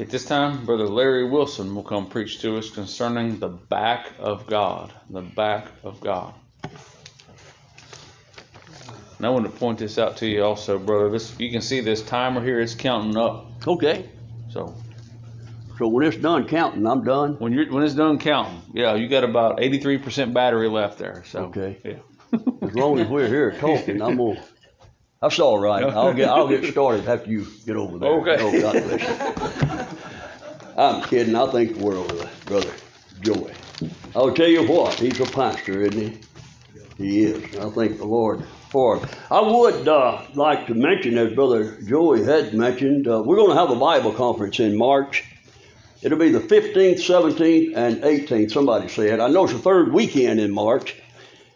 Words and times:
At 0.00 0.08
this 0.08 0.24
time, 0.24 0.64
Brother 0.64 0.88
Larry 0.88 1.28
Wilson 1.28 1.74
will 1.74 1.82
come 1.82 2.06
preach 2.06 2.40
to 2.40 2.56
us 2.56 2.70
concerning 2.70 3.38
the 3.38 3.48
back 3.48 4.12
of 4.18 4.46
God. 4.46 4.94
The 5.10 5.20
back 5.20 5.66
of 5.84 6.00
God. 6.00 6.32
And 9.18 9.26
I 9.26 9.28
want 9.28 9.44
to 9.44 9.50
point 9.52 9.78
this 9.78 9.98
out 9.98 10.16
to 10.18 10.26
you 10.26 10.42
also, 10.42 10.78
brother. 10.78 11.10
This 11.10 11.38
you 11.38 11.50
can 11.50 11.60
see 11.60 11.80
this 11.80 12.00
timer 12.00 12.42
here 12.42 12.60
is 12.60 12.74
counting 12.74 13.18
up. 13.18 13.50
Okay. 13.66 14.08
So 14.48 14.74
So 15.76 15.88
when 15.88 16.06
it's 16.06 16.16
done 16.16 16.48
counting, 16.48 16.86
I'm 16.86 17.04
done. 17.04 17.34
when 17.34 17.52
you're 17.52 17.70
when 17.70 17.82
it's 17.82 17.92
done 17.94 18.18
counting, 18.18 18.62
yeah, 18.72 18.94
you 18.94 19.06
got 19.06 19.24
about 19.24 19.58
83% 19.58 20.32
battery 20.32 20.70
left 20.70 20.96
there. 20.98 21.24
So 21.26 21.40
Okay. 21.44 21.78
yeah. 21.84 22.38
As 22.62 22.74
long 22.74 22.98
as 22.98 23.06
we're 23.08 23.28
here 23.28 23.52
talking, 23.52 24.00
I'm 24.00 24.16
gonna. 24.16 24.40
That's 25.20 25.38
all 25.38 25.58
right. 25.58 25.84
I'll 25.94 26.14
get 26.14 26.30
I'll 26.30 26.48
get 26.48 26.64
started 26.72 27.06
after 27.06 27.30
you 27.30 27.46
get 27.66 27.76
over 27.76 27.98
there. 27.98 28.08
Okay. 28.10 28.36
Oh, 28.38 28.58
God 28.58 28.82
bless 28.84 29.02
you. 29.02 29.76
I'm 30.80 31.02
kidding. 31.02 31.36
I 31.36 31.46
think 31.50 31.76
the 31.76 31.84
world 31.84 32.10
of 32.10 32.44
brother 32.46 32.72
Joey. 33.20 33.52
I'll 34.16 34.32
tell 34.32 34.48
you 34.48 34.66
what. 34.66 34.94
He's 34.94 35.20
a 35.20 35.26
pastor, 35.26 35.82
isn't 35.82 36.00
he? 36.00 36.18
He 36.96 37.22
is. 37.24 37.58
I 37.58 37.68
thank 37.68 37.98
the 37.98 38.06
Lord 38.06 38.42
for 38.70 38.96
him. 38.96 39.08
I 39.30 39.42
would 39.42 39.86
uh, 39.86 40.22
like 40.32 40.68
to 40.68 40.74
mention, 40.74 41.18
as 41.18 41.34
Brother 41.34 41.78
Joey 41.82 42.24
had 42.24 42.54
mentioned, 42.54 43.06
uh, 43.06 43.22
we're 43.22 43.36
going 43.36 43.50
to 43.50 43.56
have 43.56 43.68
a 43.68 43.76
Bible 43.76 44.12
conference 44.12 44.58
in 44.58 44.74
March. 44.74 45.22
It'll 46.00 46.18
be 46.18 46.30
the 46.30 46.40
15th, 46.40 46.94
17th, 46.94 47.76
and 47.76 48.02
18th. 48.02 48.50
Somebody 48.50 48.88
said. 48.88 49.20
I 49.20 49.28
know 49.28 49.44
it's 49.44 49.52
the 49.52 49.58
third 49.58 49.92
weekend 49.92 50.40
in 50.40 50.50
March. 50.50 50.96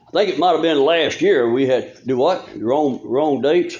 I 0.06 0.10
think 0.10 0.34
it 0.34 0.38
might 0.38 0.52
have 0.52 0.60
been 0.60 0.84
last 0.84 1.23
year 1.23 1.51
we 1.51 1.66
had 1.66 1.96
do 2.06 2.18
what? 2.18 2.46
Wrong 2.56 3.01
wrong 3.02 3.41
dates? 3.41 3.79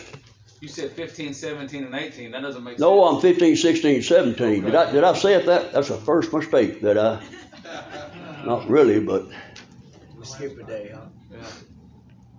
You 0.65 0.71
said 0.71 0.93
15, 0.93 1.35
17, 1.35 1.85
and 1.85 1.95
18. 1.95 2.31
That 2.31 2.41
doesn't 2.41 2.65
make 2.65 2.73
sense. 2.73 2.81
No, 2.81 3.05
I'm 3.05 3.21
15, 3.21 3.55
16, 3.55 4.01
17. 4.01 4.65
Did 4.65 4.75
I 4.75 4.91
did 4.91 5.05
I 5.05 5.13
say 5.13 5.35
it 5.35 5.45
that? 5.45 5.75
That's 5.75 5.89
the 5.89 5.99
first 5.99 6.33
mistake 6.33 6.81
that 6.81 6.97
I. 6.97 7.23
Not 8.47 8.67
really, 8.71 8.99
but 8.99 9.27
We 10.19 10.25
skip 10.25 10.59
a 10.59 10.63
day, 10.63 10.91
huh? 10.95 11.03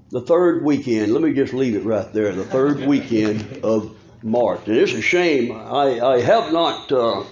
the 0.10 0.22
third 0.22 0.64
weekend. 0.64 1.14
Let 1.14 1.22
me 1.22 1.34
just 1.34 1.54
leave 1.54 1.76
it 1.76 1.84
right 1.84 2.12
there. 2.14 2.32
The 2.32 2.46
third 2.46 2.88
weekend 2.88 3.64
of 3.64 3.96
March, 4.24 4.62
and 4.66 4.76
it's 4.76 4.94
a 4.94 5.04
shame. 5.04 5.52
I 5.52 6.00
I 6.00 6.22
have 6.22 6.52
not. 6.52 6.92
Uh, 6.92 7.26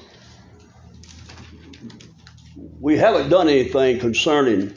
we 2.79 2.97
haven't 2.97 3.29
done 3.29 3.49
anything 3.49 3.97
concerning 3.97 4.75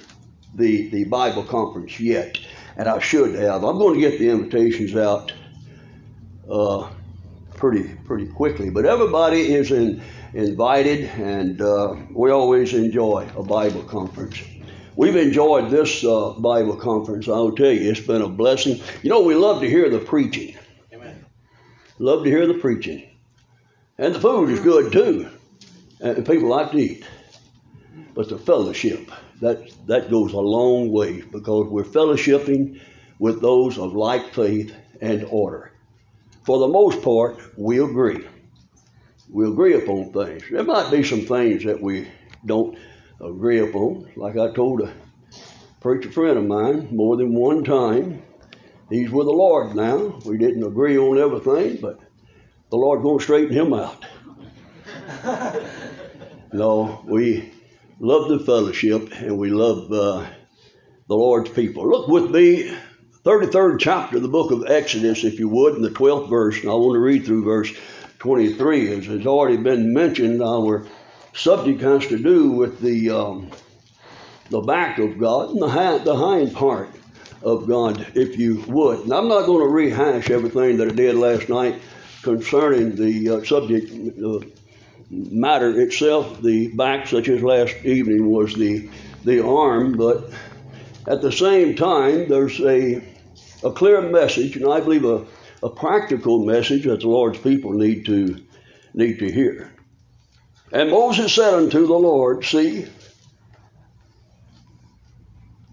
the 0.54 0.88
the 0.88 1.04
Bible 1.04 1.44
conference 1.44 2.00
yet, 2.00 2.38
and 2.78 2.88
I 2.88 3.00
should 3.00 3.34
have. 3.34 3.64
I'm 3.64 3.76
going 3.76 4.00
to 4.00 4.00
get 4.00 4.18
the 4.18 4.30
invitations 4.30 4.96
out 4.96 5.34
uh, 6.50 6.88
pretty 7.54 7.94
pretty 8.04 8.26
quickly. 8.26 8.70
But 8.70 8.86
everybody 8.86 9.54
is 9.54 9.70
in, 9.70 10.02
invited, 10.34 11.04
and 11.18 11.60
uh, 11.60 11.96
we 12.10 12.30
always 12.30 12.74
enjoy 12.74 13.28
a 13.36 13.42
Bible 13.42 13.82
conference. 13.82 14.42
We've 14.96 15.16
enjoyed 15.16 15.70
this 15.70 16.04
uh, 16.04 16.34
Bible 16.38 16.76
conference. 16.76 17.28
I'll 17.28 17.52
tell 17.52 17.70
you, 17.70 17.90
it's 17.90 18.00
been 18.00 18.22
a 18.22 18.28
blessing. 18.28 18.80
You 19.02 19.10
know, 19.10 19.22
we 19.22 19.34
love 19.34 19.60
to 19.60 19.68
hear 19.68 19.90
the 19.90 19.98
preaching. 19.98 20.56
Amen. 20.92 21.24
Love 21.98 22.24
to 22.24 22.30
hear 22.30 22.46
the 22.46 22.54
preaching, 22.54 23.08
and 23.98 24.14
the 24.14 24.20
food 24.20 24.50
is 24.50 24.60
good 24.60 24.92
too, 24.92 25.28
and 26.00 26.26
people 26.26 26.48
like 26.48 26.72
to 26.72 26.78
eat. 26.78 27.04
But 28.14 28.30
the 28.30 28.38
fellowship 28.38 29.10
that 29.40 29.70
that 29.86 30.10
goes 30.10 30.32
a 30.32 30.38
long 30.40 30.90
way 30.90 31.20
because 31.20 31.68
we're 31.68 31.84
fellowshipping 31.84 32.80
with 33.18 33.40
those 33.40 33.78
of 33.78 33.94
like 33.94 34.32
faith 34.32 34.74
and 35.00 35.24
order. 35.30 35.72
For 36.46 36.60
the 36.60 36.68
most 36.68 37.02
part, 37.02 37.40
we 37.58 37.82
agree. 37.82 38.24
We 39.28 39.48
agree 39.48 39.74
upon 39.74 40.12
things. 40.12 40.44
There 40.48 40.62
might 40.62 40.92
be 40.92 41.02
some 41.02 41.22
things 41.22 41.64
that 41.64 41.82
we 41.82 42.06
don't 42.46 42.78
agree 43.20 43.58
upon. 43.58 44.12
Like 44.14 44.38
I 44.38 44.54
told 44.54 44.82
a 44.82 44.92
preacher 45.80 46.12
friend 46.12 46.38
of 46.38 46.46
mine 46.46 46.94
more 46.94 47.16
than 47.16 47.34
one 47.34 47.64
time, 47.64 48.22
he's 48.88 49.10
with 49.10 49.26
the 49.26 49.32
Lord 49.32 49.74
now. 49.74 50.20
We 50.24 50.38
didn't 50.38 50.62
agree 50.62 50.96
on 50.96 51.18
everything, 51.18 51.80
but 51.82 51.98
the 52.70 52.76
Lord 52.76 53.02
gonna 53.02 53.20
straighten 53.20 53.52
him 53.52 53.74
out. 53.74 54.06
no, 56.52 57.02
we 57.06 57.52
love 57.98 58.28
the 58.28 58.38
fellowship 58.38 59.12
and 59.14 59.36
we 59.36 59.50
love 59.50 59.90
uh, 59.90 60.24
the 61.08 61.16
Lord's 61.16 61.50
people. 61.50 61.90
Look 61.90 62.06
with 62.06 62.30
me, 62.30 62.72
33rd 63.26 63.80
chapter 63.80 64.18
of 64.18 64.22
the 64.22 64.28
book 64.28 64.52
of 64.52 64.70
Exodus, 64.70 65.24
if 65.24 65.40
you 65.40 65.48
would, 65.48 65.74
in 65.74 65.82
the 65.82 65.90
12th 65.90 66.30
verse. 66.30 66.60
And 66.60 66.70
I 66.70 66.74
want 66.74 66.94
to 66.94 67.00
read 67.00 67.26
through 67.26 67.42
verse 67.42 67.72
23. 68.20 68.98
As 68.98 69.06
has 69.06 69.26
already 69.26 69.56
been 69.56 69.92
mentioned, 69.92 70.40
our 70.40 70.86
subject 71.34 71.80
has 71.80 72.06
to 72.06 72.18
do 72.18 72.52
with 72.52 72.78
the, 72.78 73.10
um, 73.10 73.50
the 74.50 74.60
back 74.60 75.00
of 75.00 75.18
God 75.18 75.50
and 75.50 75.60
the, 75.60 75.68
hind, 75.68 76.04
the 76.04 76.14
hind 76.14 76.54
part 76.54 76.88
of 77.42 77.66
God, 77.66 78.06
if 78.14 78.38
you 78.38 78.62
would. 78.68 79.00
And 79.00 79.12
I'm 79.12 79.26
not 79.26 79.46
going 79.46 79.66
to 79.66 79.74
rehash 79.74 80.30
everything 80.30 80.76
that 80.76 80.92
I 80.92 80.94
did 80.94 81.16
last 81.16 81.48
night 81.48 81.82
concerning 82.22 82.94
the 82.94 83.28
uh, 83.28 83.44
subject 83.44 83.92
uh, 84.22 84.38
matter 85.10 85.80
itself. 85.80 86.40
The 86.42 86.68
back, 86.68 87.08
such 87.08 87.28
as 87.28 87.42
last 87.42 87.74
evening, 87.84 88.30
was 88.30 88.54
the, 88.54 88.88
the 89.24 89.44
arm, 89.44 89.96
but 89.96 90.30
at 91.08 91.22
the 91.22 91.32
same 91.32 91.74
time, 91.74 92.28
there's 92.28 92.60
a, 92.60 93.02
a 93.66 93.72
clear 93.72 94.00
message, 94.00 94.56
and 94.56 94.72
I 94.72 94.80
believe 94.80 95.04
a, 95.04 95.26
a 95.62 95.68
practical 95.68 96.44
message 96.44 96.84
that 96.84 97.00
the 97.00 97.08
Lord's 97.08 97.38
people 97.38 97.72
need 97.72 98.06
to 98.06 98.40
need 98.94 99.18
to 99.18 99.30
hear. 99.30 99.72
And 100.72 100.90
Moses 100.90 101.34
said 101.34 101.52
unto 101.52 101.86
the 101.86 101.98
Lord, 101.98 102.44
See, 102.44 102.86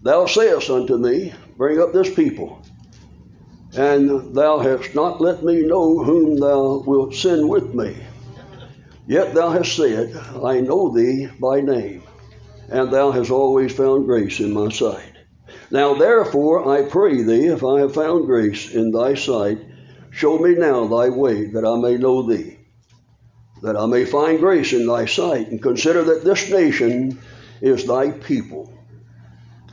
thou 0.02 0.26
sayest 0.26 0.70
unto 0.70 0.96
me, 0.98 1.32
Bring 1.56 1.80
up 1.80 1.92
this 1.92 2.12
people, 2.12 2.62
and 3.76 4.34
thou 4.34 4.58
hast 4.58 4.94
not 4.94 5.20
let 5.20 5.44
me 5.44 5.62
know 5.62 6.02
whom 6.02 6.38
thou 6.38 6.82
wilt 6.84 7.14
send 7.14 7.48
with 7.48 7.74
me. 7.74 7.96
Yet 9.06 9.34
thou 9.34 9.50
hast 9.50 9.76
said, 9.76 10.16
I 10.42 10.60
know 10.60 10.90
thee 10.90 11.28
by 11.38 11.60
name, 11.60 12.02
and 12.70 12.90
thou 12.90 13.12
hast 13.12 13.30
always 13.30 13.72
found 13.72 14.06
grace 14.06 14.40
in 14.40 14.52
my 14.52 14.70
sight. 14.70 15.12
Now 15.70 15.94
therefore 15.94 16.68
I 16.68 16.82
pray 16.88 17.22
thee, 17.22 17.46
if 17.46 17.64
I 17.64 17.80
have 17.80 17.94
found 17.94 18.26
grace 18.26 18.72
in 18.72 18.90
thy 18.90 19.14
sight, 19.14 19.58
show 20.10 20.38
me 20.38 20.54
now 20.54 20.86
thy 20.86 21.08
way, 21.08 21.46
that 21.46 21.64
I 21.64 21.76
may 21.76 21.96
know 21.96 22.22
thee, 22.22 22.58
that 23.62 23.76
I 23.76 23.86
may 23.86 24.04
find 24.04 24.38
grace 24.38 24.72
in 24.72 24.86
thy 24.86 25.06
sight, 25.06 25.48
and 25.48 25.62
consider 25.62 26.02
that 26.04 26.24
this 26.24 26.50
nation 26.50 27.18
is 27.60 27.86
thy 27.86 28.10
people. 28.10 28.72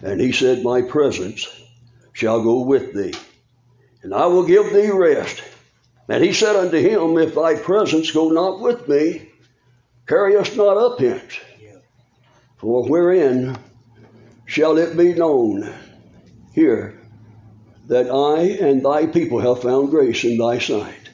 And 0.02 0.20
he 0.20 0.32
said, 0.32 0.64
My 0.64 0.82
presence 0.82 1.48
shall 2.14 2.44
go 2.44 2.62
with 2.62 2.94
thee, 2.94 3.14
and 4.02 4.14
I 4.14 4.26
will 4.28 4.46
give 4.46 4.74
thee 4.74 4.90
rest. 4.90 5.44
And 6.08 6.24
he 6.24 6.34
said 6.34 6.56
unto 6.56 6.78
him, 6.78 7.18
If 7.18 7.36
thy 7.36 7.56
presence 7.56 8.12
go 8.12 8.30
not 8.30 8.60
with 8.60 8.88
me, 8.88 9.30
carry 10.08 10.36
us 10.36 10.56
not 10.56 10.78
up 10.78 11.00
hence. 11.00 11.40
For 12.58 12.88
wherein 12.88 13.58
shall 14.52 14.78
it 14.78 14.98
be 14.98 15.14
known 15.14 15.74
here 16.54 17.00
that 17.88 18.12
I 18.12 18.42
and 18.68 18.84
thy 18.84 19.08
people 19.08 19.40
have 19.40 19.62
found 19.62 19.92
grace 19.92 20.26
in 20.26 20.38
thy 20.38 20.60
sight? 20.60 21.10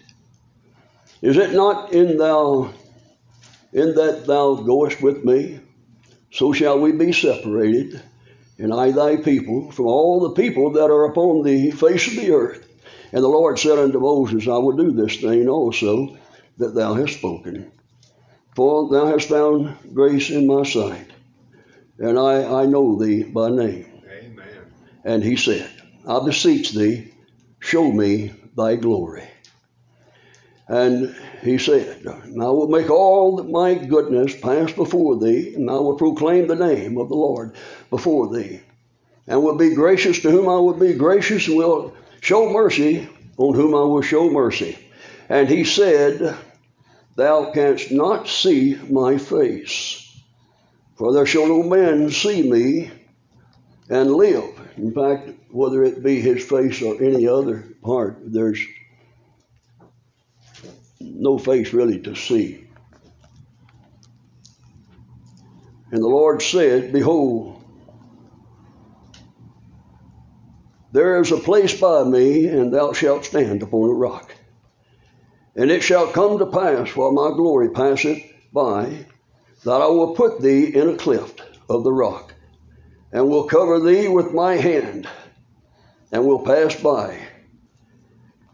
Is 1.22 1.38
it 1.38 1.54
not 1.54 1.94
in 1.94 2.18
thou 2.18 2.74
in 3.74 3.94
that 3.94 4.26
thou 4.26 4.56
goest 4.56 5.04
with 5.04 5.24
me? 5.24 5.60
So 6.32 6.52
shall 6.52 6.80
we 6.80 6.94
be 6.94 7.12
separated, 7.12 8.02
and 8.58 8.74
I 8.74 8.90
thy 8.90 9.18
people, 9.18 9.72
from 9.72 9.86
all 9.86 10.20
the 10.20 10.42
people 10.42 10.72
that 10.72 10.90
are 10.90 11.06
upon 11.06 11.44
the 11.44 11.70
face 11.70 12.08
of 12.08 12.16
the 12.16 12.32
earth. 12.32 12.68
And 13.12 13.24
the 13.24 13.28
Lord 13.28 13.60
said 13.60 13.78
unto 13.78 14.00
Moses, 14.00 14.48
I 14.48 14.58
will 14.58 14.76
do 14.76 14.92
this 14.92 15.18
thing 15.18 15.48
also 15.48 16.18
that 16.58 16.74
thou 16.74 16.96
hast 16.96 17.20
spoken. 17.20 17.72
For 18.56 18.90
thou 18.90 19.06
hast 19.06 19.30
found 19.30 19.76
grace 19.94 20.32
in 20.32 20.48
my 20.48 20.64
sight, 20.64 21.12
and 22.00 22.18
I, 22.20 22.62
I 22.62 22.66
know 22.66 22.96
thee 22.96 23.24
by 23.24 23.50
name. 23.50 23.86
Amen. 24.10 24.48
And 25.04 25.24
he 25.24 25.36
said, 25.36 25.70
I 26.08 26.24
beseech 26.24 26.72
thee, 26.72 27.14
show 27.60 27.92
me 27.92 28.34
thy 28.56 28.76
glory. 28.76 29.28
And 30.68 31.16
he 31.42 31.58
said, 31.58 32.06
I 32.08 32.50
will 32.50 32.68
make 32.68 32.90
all 32.90 33.42
my 33.44 33.76
goodness 33.76 34.36
pass 34.40 34.72
before 34.74 35.18
thee, 35.18 35.54
and 35.56 35.70
I 35.70 35.76
will 35.76 35.96
proclaim 35.96 36.48
the 36.48 36.56
name 36.56 36.98
of 36.98 37.08
the 37.08 37.16
Lord 37.16 37.56
before 37.90 38.34
thee, 38.34 38.62
and 39.28 39.42
will 39.42 39.56
be 39.56 39.76
gracious 39.76 40.22
to 40.22 40.32
whom 40.32 40.50
I 40.50 40.58
will 40.58 40.74
be 40.74 40.94
gracious, 40.94 41.48
and 41.48 41.56
will 41.56 41.94
show 42.20 42.52
mercy 42.52 43.08
on 43.38 43.56
whom 43.56 43.76
I 43.76 43.84
will 43.84 44.02
show 44.02 44.30
mercy. 44.30 44.78
And 45.30 45.48
he 45.48 45.64
said, 45.64 46.38
Thou 47.16 47.52
canst 47.52 47.92
not 47.92 48.28
see 48.28 48.76
my 48.90 49.18
face, 49.18 50.07
for 50.98 51.14
there 51.14 51.26
shall 51.26 51.48
no 51.48 51.64
man 51.64 52.10
see 52.10 52.50
me 52.50 52.92
and 53.90 54.12
live. 54.12 54.60
In 54.78 54.94
fact, 54.94 55.30
whether 55.52 55.84
it 55.84 56.04
be 56.04 56.20
his 56.20 56.44
face 56.44 56.82
or 56.82 57.02
any 57.02 57.28
other 57.28 57.64
part, 57.84 58.18
there's 58.26 58.60
no 61.00 61.38
face 61.38 61.72
really 61.72 62.00
to 62.02 62.16
see. 62.16 62.68
And 65.92 66.02
the 66.02 66.08
Lord 66.08 66.42
said, 66.42 66.92
Behold, 66.92 67.64
there 70.92 71.22
is 71.22 71.32
a 71.32 71.38
place 71.38 71.80
by 71.80 72.04
me, 72.04 72.48
and 72.48 72.74
thou 72.74 72.92
shalt 72.92 73.26
stand 73.26 73.62
upon 73.62 73.90
a 73.90 73.94
rock. 73.94 74.36
And 75.56 75.72
it 75.72 75.82
shall 75.82 76.08
come 76.08 76.40
to 76.40 76.46
pass, 76.48 76.96
while 76.96 77.12
my 77.12 77.30
glory 77.36 77.70
passeth 77.70 78.22
by, 78.52 79.06
that 79.68 79.82
I 79.82 79.88
will 79.88 80.16
put 80.16 80.40
thee 80.40 80.74
in 80.74 80.88
a 80.88 80.96
cleft 80.96 81.42
of 81.70 81.84
the 81.84 81.92
rock, 81.92 82.34
and 83.12 83.28
will 83.28 83.44
cover 83.44 83.82
thee 83.82 84.08
with 84.08 84.34
my 84.34 84.56
hand, 84.56 85.10
and 86.10 86.26
will 86.26 86.46
pass 86.46 86.74
by. 86.82 87.20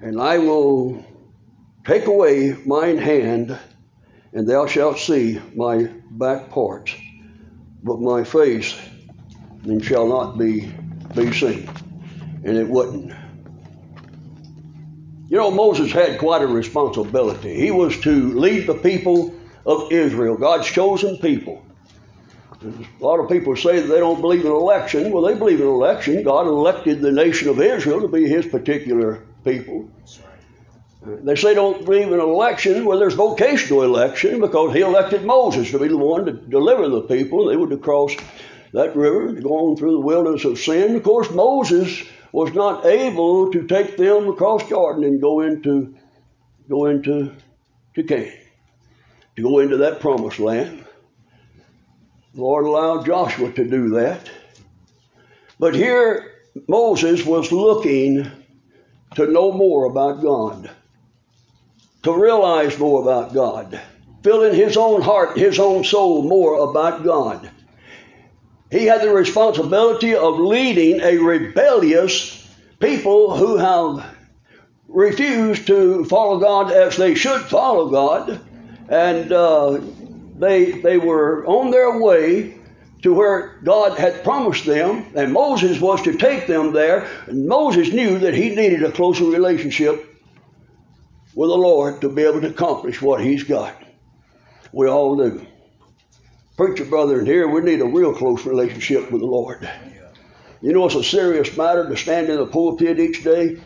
And 0.01 0.19
I 0.19 0.39
will 0.39 1.05
take 1.85 2.07
away 2.07 2.57
mine 2.65 2.97
hand, 2.97 3.55
and 4.33 4.49
thou 4.49 4.65
shalt 4.65 4.97
see 4.97 5.39
my 5.55 5.83
back 6.09 6.49
parts, 6.49 6.95
but 7.83 8.01
my 8.01 8.23
face 8.23 8.75
and 9.65 9.85
shall 9.85 10.07
not 10.07 10.39
be 10.39 10.73
be 11.13 11.31
seen. 11.31 11.69
And 12.43 12.57
it 12.57 12.67
wouldn't. 12.67 13.13
You 15.29 15.37
know, 15.37 15.51
Moses 15.51 15.91
had 15.91 16.17
quite 16.17 16.41
a 16.41 16.47
responsibility. 16.47 17.53
He 17.53 17.69
was 17.69 17.99
to 17.99 18.33
lead 18.33 18.65
the 18.65 18.73
people 18.73 19.35
of 19.65 19.91
Israel, 19.91 20.37
God's 20.37 20.67
chosen 20.67 21.17
people. 21.17 21.65
A 22.63 23.03
lot 23.03 23.19
of 23.19 23.29
people 23.29 23.55
say 23.55 23.81
that 23.81 23.87
they 23.87 23.99
don't 23.99 24.21
believe 24.21 24.45
in 24.45 24.51
election. 24.51 25.11
Well, 25.11 25.23
they 25.23 25.35
believe 25.35 25.59
in 25.59 25.67
election. 25.67 26.23
God 26.23 26.47
elected 26.47 27.01
the 27.01 27.11
nation 27.11 27.49
of 27.49 27.59
Israel 27.59 28.01
to 28.01 28.07
be 28.07 28.27
his 28.27 28.45
particular 28.45 29.25
people. 29.43 29.89
They 31.05 31.35
say 31.35 31.49
they 31.49 31.55
don't 31.55 31.83
believe 31.83 32.11
in 32.11 32.19
election. 32.19 32.85
Well, 32.85 32.99
there's 32.99 33.15
vocational 33.15 33.83
election 33.83 34.39
because 34.39 34.73
he 34.73 34.79
elected 34.79 35.25
Moses 35.25 35.71
to 35.71 35.79
be 35.79 35.89
the 35.89 35.97
one 35.97 36.25
to 36.25 36.31
deliver 36.31 36.87
the 36.87 37.01
people. 37.01 37.45
They 37.45 37.57
were 37.57 37.69
to 37.69 37.77
cross 37.77 38.15
that 38.71 38.95
river, 38.95 39.33
going 39.33 39.75
through 39.75 39.91
the 39.91 39.99
wilderness 39.99 40.45
of 40.45 40.57
sin. 40.57 40.95
Of 40.95 41.03
course, 41.03 41.29
Moses 41.31 42.03
was 42.31 42.53
not 42.53 42.85
able 42.85 43.51
to 43.51 43.67
take 43.67 43.97
them 43.97 44.29
across 44.29 44.67
Jordan 44.67 45.03
and 45.03 45.21
go 45.21 45.41
into 45.41 45.95
go 46.69 46.85
into 46.85 47.35
to 47.95 48.03
Canaan, 48.03 48.33
to 49.35 49.41
go 49.41 49.59
into 49.59 49.77
that 49.77 49.99
promised 49.99 50.39
land. 50.39 50.85
The 52.33 52.41
Lord 52.41 52.65
allowed 52.65 53.05
Joshua 53.05 53.51
to 53.51 53.63
do 53.63 53.89
that. 53.91 54.29
But 55.59 55.75
here 55.75 56.31
Moses 56.67 57.25
was 57.25 57.51
looking 57.51 58.29
to 59.15 59.27
know 59.27 59.51
more 59.51 59.85
about 59.85 60.21
God 60.21 60.69
to 62.03 62.13
realize 62.13 62.77
more 62.77 63.01
about 63.01 63.33
God, 63.33 63.79
filling 64.21 64.53
his 64.53 64.77
own 64.77 65.01
heart, 65.01 65.37
his 65.37 65.57
own 65.57 65.83
soul 65.83 66.23
more 66.23 66.69
about 66.69 67.03
God. 67.03 67.49
He 68.69 68.85
had 68.85 69.01
the 69.01 69.13
responsibility 69.13 70.13
of 70.15 70.39
leading 70.39 70.99
a 71.01 71.17
rebellious 71.17 72.39
people 72.79 73.37
who 73.37 73.57
have 73.57 74.15
refused 74.87 75.67
to 75.67 76.03
follow 76.05 76.39
God 76.39 76.71
as 76.71 76.97
they 76.97 77.15
should 77.15 77.41
follow 77.41 77.89
God, 77.89 78.39
and 78.89 79.31
uh, 79.31 79.79
they 80.37 80.71
they 80.71 80.97
were 80.97 81.45
on 81.45 81.71
their 81.71 81.99
way 81.99 82.57
to 83.03 83.13
where 83.13 83.59
God 83.63 83.97
had 83.97 84.23
promised 84.23 84.65
them, 84.65 85.05
and 85.15 85.33
Moses 85.33 85.79
was 85.79 86.01
to 86.03 86.17
take 86.17 86.47
them 86.47 86.71
there. 86.71 87.07
And 87.27 87.47
Moses 87.47 87.91
knew 87.91 88.19
that 88.19 88.33
he 88.33 88.55
needed 88.55 88.83
a 88.83 88.91
closer 88.91 89.25
relationship 89.25 90.09
with 91.35 91.49
the 91.49 91.57
Lord 91.57 92.01
to 92.01 92.09
be 92.09 92.23
able 92.23 92.41
to 92.41 92.47
accomplish 92.47 93.01
what 93.01 93.23
He's 93.23 93.43
got. 93.43 93.75
We 94.71 94.87
all 94.87 95.15
do. 95.17 95.45
Preacher 96.55 96.85
brother 96.85 97.19
in 97.19 97.25
here, 97.25 97.47
we 97.47 97.61
need 97.61 97.81
a 97.81 97.85
real 97.85 98.13
close 98.13 98.45
relationship 98.45 99.11
with 99.11 99.21
the 99.21 99.27
Lord. 99.27 99.69
You 100.61 100.71
know, 100.71 100.85
it's 100.85 100.95
a 100.95 101.03
serious 101.03 101.55
matter 101.57 101.89
to 101.89 101.97
stand 101.97 102.29
in 102.29 102.37
the 102.37 102.45
pulpit 102.45 102.99
each 102.99 103.23
day. 103.23 103.59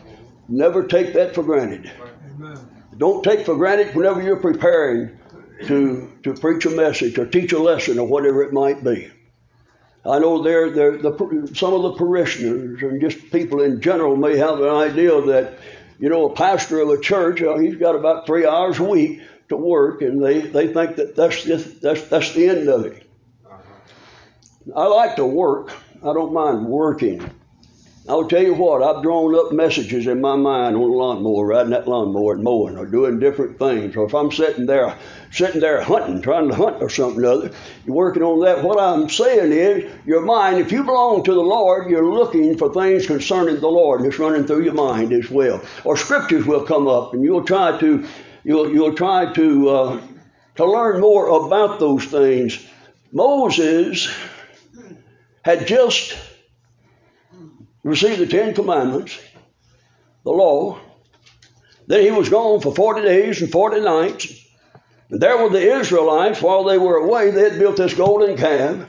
Never 0.48 0.84
take 0.84 1.12
that 1.12 1.34
for 1.34 1.42
granted. 1.42 1.92
Amen. 2.34 2.77
Don't 2.98 3.22
take 3.24 3.46
for 3.46 3.56
granted 3.56 3.94
whenever 3.94 4.20
you're 4.20 4.36
preparing 4.36 5.18
to, 5.66 6.12
to 6.24 6.34
preach 6.34 6.66
a 6.66 6.70
message 6.70 7.18
or 7.18 7.26
teach 7.26 7.52
a 7.52 7.58
lesson 7.58 7.98
or 7.98 8.06
whatever 8.06 8.42
it 8.42 8.52
might 8.52 8.84
be. 8.84 9.10
I 10.04 10.18
know 10.18 10.42
there, 10.42 10.70
there, 10.70 10.96
the, 10.96 11.50
some 11.54 11.74
of 11.74 11.82
the 11.82 11.92
parishioners 11.94 12.82
and 12.82 13.00
just 13.00 13.30
people 13.30 13.62
in 13.62 13.80
general 13.80 14.16
may 14.16 14.36
have 14.36 14.60
an 14.60 14.68
idea 14.68 15.20
that 15.22 15.58
you 15.98 16.08
know, 16.08 16.30
a 16.30 16.34
pastor 16.34 16.80
of 16.80 16.90
a 16.90 17.00
church, 17.00 17.42
uh, 17.42 17.56
he's 17.56 17.76
got 17.76 17.94
about 17.94 18.26
three 18.26 18.46
hours 18.46 18.78
a 18.78 18.84
week 18.84 19.20
to 19.48 19.56
work, 19.56 20.02
and 20.02 20.22
they, 20.22 20.40
they 20.40 20.72
think 20.72 20.96
that 20.96 21.16
that's, 21.16 21.42
just, 21.42 21.80
that's, 21.80 22.04
that's 22.04 22.32
the 22.34 22.48
end 22.48 22.68
of 22.68 22.86
it. 22.86 23.10
Uh-huh. 23.44 24.80
I 24.80 24.86
like 24.86 25.16
to 25.16 25.26
work. 25.26 25.72
I 26.02 26.12
don't 26.12 26.32
mind 26.32 26.66
working. 26.66 27.28
I'll 28.08 28.26
tell 28.26 28.42
you 28.42 28.54
what, 28.54 28.82
I've 28.82 29.02
drawn 29.02 29.34
up 29.34 29.52
messages 29.52 30.06
in 30.06 30.22
my 30.22 30.34
mind 30.34 30.76
on 30.76 30.82
a 30.82 30.86
lawnmower, 30.86 31.44
riding 31.44 31.72
that 31.72 31.86
lawnmower 31.86 32.32
and 32.34 32.42
mowing 32.42 32.78
or 32.78 32.86
doing 32.86 33.18
different 33.18 33.58
things. 33.58 33.96
Or 33.96 34.06
if 34.06 34.14
I'm 34.14 34.32
sitting 34.32 34.64
there, 34.64 34.96
sitting 35.30 35.60
there 35.60 35.82
hunting, 35.82 36.22
trying 36.22 36.48
to 36.48 36.54
hunt 36.54 36.80
or 36.80 36.88
something 36.88 37.22
or 37.22 37.28
other, 37.28 37.50
you're 37.84 37.94
working 37.94 38.22
on 38.22 38.40
that. 38.44 38.64
What 38.64 38.80
I'm 38.80 39.10
saying 39.10 39.52
is, 39.52 39.92
your 40.06 40.22
mind, 40.22 40.58
if 40.58 40.72
you 40.72 40.84
belong 40.84 41.22
to 41.24 41.34
the 41.34 41.40
Lord, 41.40 41.90
you're 41.90 42.10
looking 42.10 42.56
for 42.56 42.72
things 42.72 43.06
concerning 43.06 43.60
the 43.60 43.68
Lord, 43.68 44.00
and 44.00 44.08
it's 44.08 44.18
running 44.18 44.46
through 44.46 44.64
your 44.64 44.74
mind 44.74 45.12
as 45.12 45.30
well. 45.30 45.62
Or 45.84 45.98
scriptures 45.98 46.46
will 46.46 46.64
come 46.64 46.88
up, 46.88 47.12
and 47.12 47.22
you'll 47.22 47.44
try 47.44 47.78
to, 47.78 48.06
you'll, 48.42 48.72
you'll 48.72 48.94
try 48.94 49.30
to, 49.34 49.68
uh, 49.68 50.00
to 50.56 50.64
learn 50.64 51.02
more 51.02 51.46
about 51.46 51.78
those 51.78 52.06
things. 52.06 52.66
Moses 53.12 54.10
had 55.42 55.66
just 55.66 56.16
received 57.88 58.20
the 58.20 58.26
Ten 58.26 58.54
Commandments, 58.54 59.18
the 60.24 60.30
law. 60.30 60.78
Then 61.86 62.02
he 62.02 62.10
was 62.10 62.28
gone 62.28 62.60
for 62.60 62.74
40 62.74 63.02
days 63.02 63.40
and 63.40 63.50
40 63.50 63.80
nights. 63.80 64.46
And 65.10 65.20
there 65.20 65.38
were 65.38 65.48
the 65.48 65.78
Israelites, 65.78 66.42
while 66.42 66.64
they 66.64 66.76
were 66.76 66.96
away, 66.96 67.30
they 67.30 67.48
had 67.48 67.58
built 67.58 67.78
this 67.78 67.94
golden 67.94 68.36
calf 68.36 68.86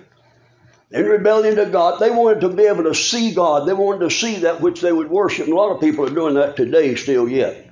in 0.91 1.05
rebellion 1.05 1.55
to 1.55 1.67
God. 1.67 1.99
They 1.99 2.09
wanted 2.09 2.41
to 2.41 2.49
be 2.49 2.63
able 2.63 2.83
to 2.83 2.95
see 2.95 3.33
God. 3.33 3.67
They 3.67 3.73
wanted 3.73 4.09
to 4.09 4.09
see 4.09 4.39
that 4.39 4.59
which 4.59 4.81
they 4.81 4.91
would 4.91 5.09
worship. 5.09 5.45
And 5.45 5.53
a 5.53 5.57
lot 5.57 5.73
of 5.73 5.79
people 5.79 6.05
are 6.05 6.13
doing 6.13 6.35
that 6.35 6.57
today 6.57 6.95
still 6.95 7.29
yet. 7.29 7.69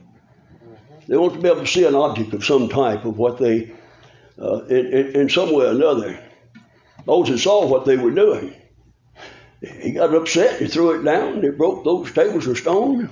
They 1.08 1.18
want 1.18 1.34
to 1.34 1.40
be 1.40 1.48
able 1.48 1.62
to 1.62 1.68
see 1.68 1.86
an 1.86 1.96
object 1.96 2.34
of 2.34 2.46
some 2.46 2.70
type 2.70 3.06
of 3.06 3.18
what 3.18 3.38
they, 3.38 3.74
uh, 4.40 4.66
in, 4.66 4.88
in, 4.88 5.16
in 5.16 5.30
some 5.30 5.54
way 5.54 5.66
or 5.66 5.72
another. 5.72 6.20
Moses 7.06 7.44
saw 7.44 7.66
what 7.66 7.86
they 7.86 7.96
were 7.96 8.12
doing. 8.12 8.54
He 9.62 9.92
got 9.92 10.14
upset, 10.14 10.60
he 10.60 10.68
threw 10.68 10.92
it 10.92 11.04
down, 11.04 11.44
it 11.44 11.58
broke 11.58 11.84
those 11.84 12.12
tables 12.12 12.46
of 12.48 12.58
stone. 12.58 13.10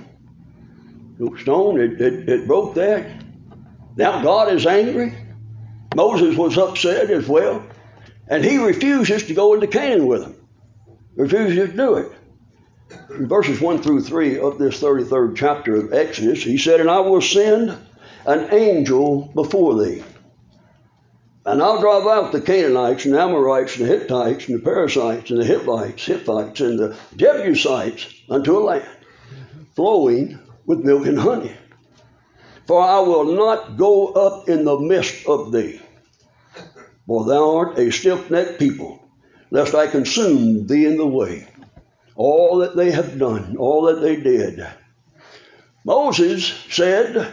Stone, 1.40 1.80
it, 1.80 2.00
it, 2.00 2.28
it 2.28 2.46
broke 2.46 2.74
that. 2.74 3.24
Now 3.96 4.22
God 4.22 4.52
is 4.52 4.66
angry. 4.66 5.14
Moses 5.94 6.36
was 6.36 6.58
upset 6.58 7.10
as 7.10 7.26
well. 7.26 7.64
And 8.28 8.44
he 8.44 8.58
refuses 8.58 9.24
to 9.24 9.34
go 9.34 9.54
into 9.54 9.66
Canaan 9.66 10.06
with 10.06 10.22
them. 10.22 10.36
Refuses 11.16 11.70
to 11.70 11.76
do 11.76 11.94
it. 11.96 12.12
In 13.10 13.26
verses 13.26 13.60
1 13.60 13.82
through 13.82 14.02
3 14.02 14.38
of 14.38 14.58
this 14.58 14.80
33rd 14.80 15.36
chapter 15.36 15.76
of 15.76 15.92
Exodus, 15.92 16.42
he 16.42 16.58
said, 16.58 16.80
And 16.80 16.90
I 16.90 17.00
will 17.00 17.22
send 17.22 17.76
an 18.26 18.52
angel 18.52 19.30
before 19.34 19.82
thee 19.82 20.04
and 21.46 21.62
I'll 21.62 21.80
drive 21.80 22.06
out 22.08 22.32
the 22.32 22.40
Canaanites 22.40 23.04
and 23.04 23.14
Amorites 23.14 23.76
and 23.76 23.86
the 23.86 23.98
Hittites 23.98 24.48
and 24.48 24.58
the 24.58 24.62
Perizzites 24.62 25.30
and 25.30 25.40
the 25.40 25.46
Hivites, 25.46 26.04
Hittites 26.04 26.60
and 26.60 26.76
the 26.76 26.96
Jebusites 27.14 28.12
unto 28.28 28.58
a 28.58 28.60
land 28.60 28.88
flowing 29.76 30.40
with 30.66 30.80
milk 30.80 31.06
and 31.06 31.18
honey. 31.18 31.56
For 32.66 32.82
I 32.82 32.98
will 32.98 33.36
not 33.36 33.76
go 33.76 34.08
up 34.08 34.48
in 34.48 34.64
the 34.64 34.76
midst 34.80 35.24
of 35.26 35.52
thee, 35.52 35.80
for 37.06 37.24
thou 37.24 37.58
art 37.58 37.78
a 37.78 37.92
stiff 37.92 38.28
necked 38.28 38.58
people, 38.58 39.08
lest 39.52 39.72
I 39.72 39.86
consume 39.86 40.66
thee 40.66 40.84
in 40.84 40.96
the 40.96 41.06
way. 41.06 41.46
All 42.16 42.58
that 42.58 42.74
they 42.74 42.90
have 42.90 43.20
done, 43.20 43.56
all 43.56 43.82
that 43.82 44.00
they 44.00 44.16
did. 44.16 44.66
Moses 45.84 46.44
said, 46.70 47.32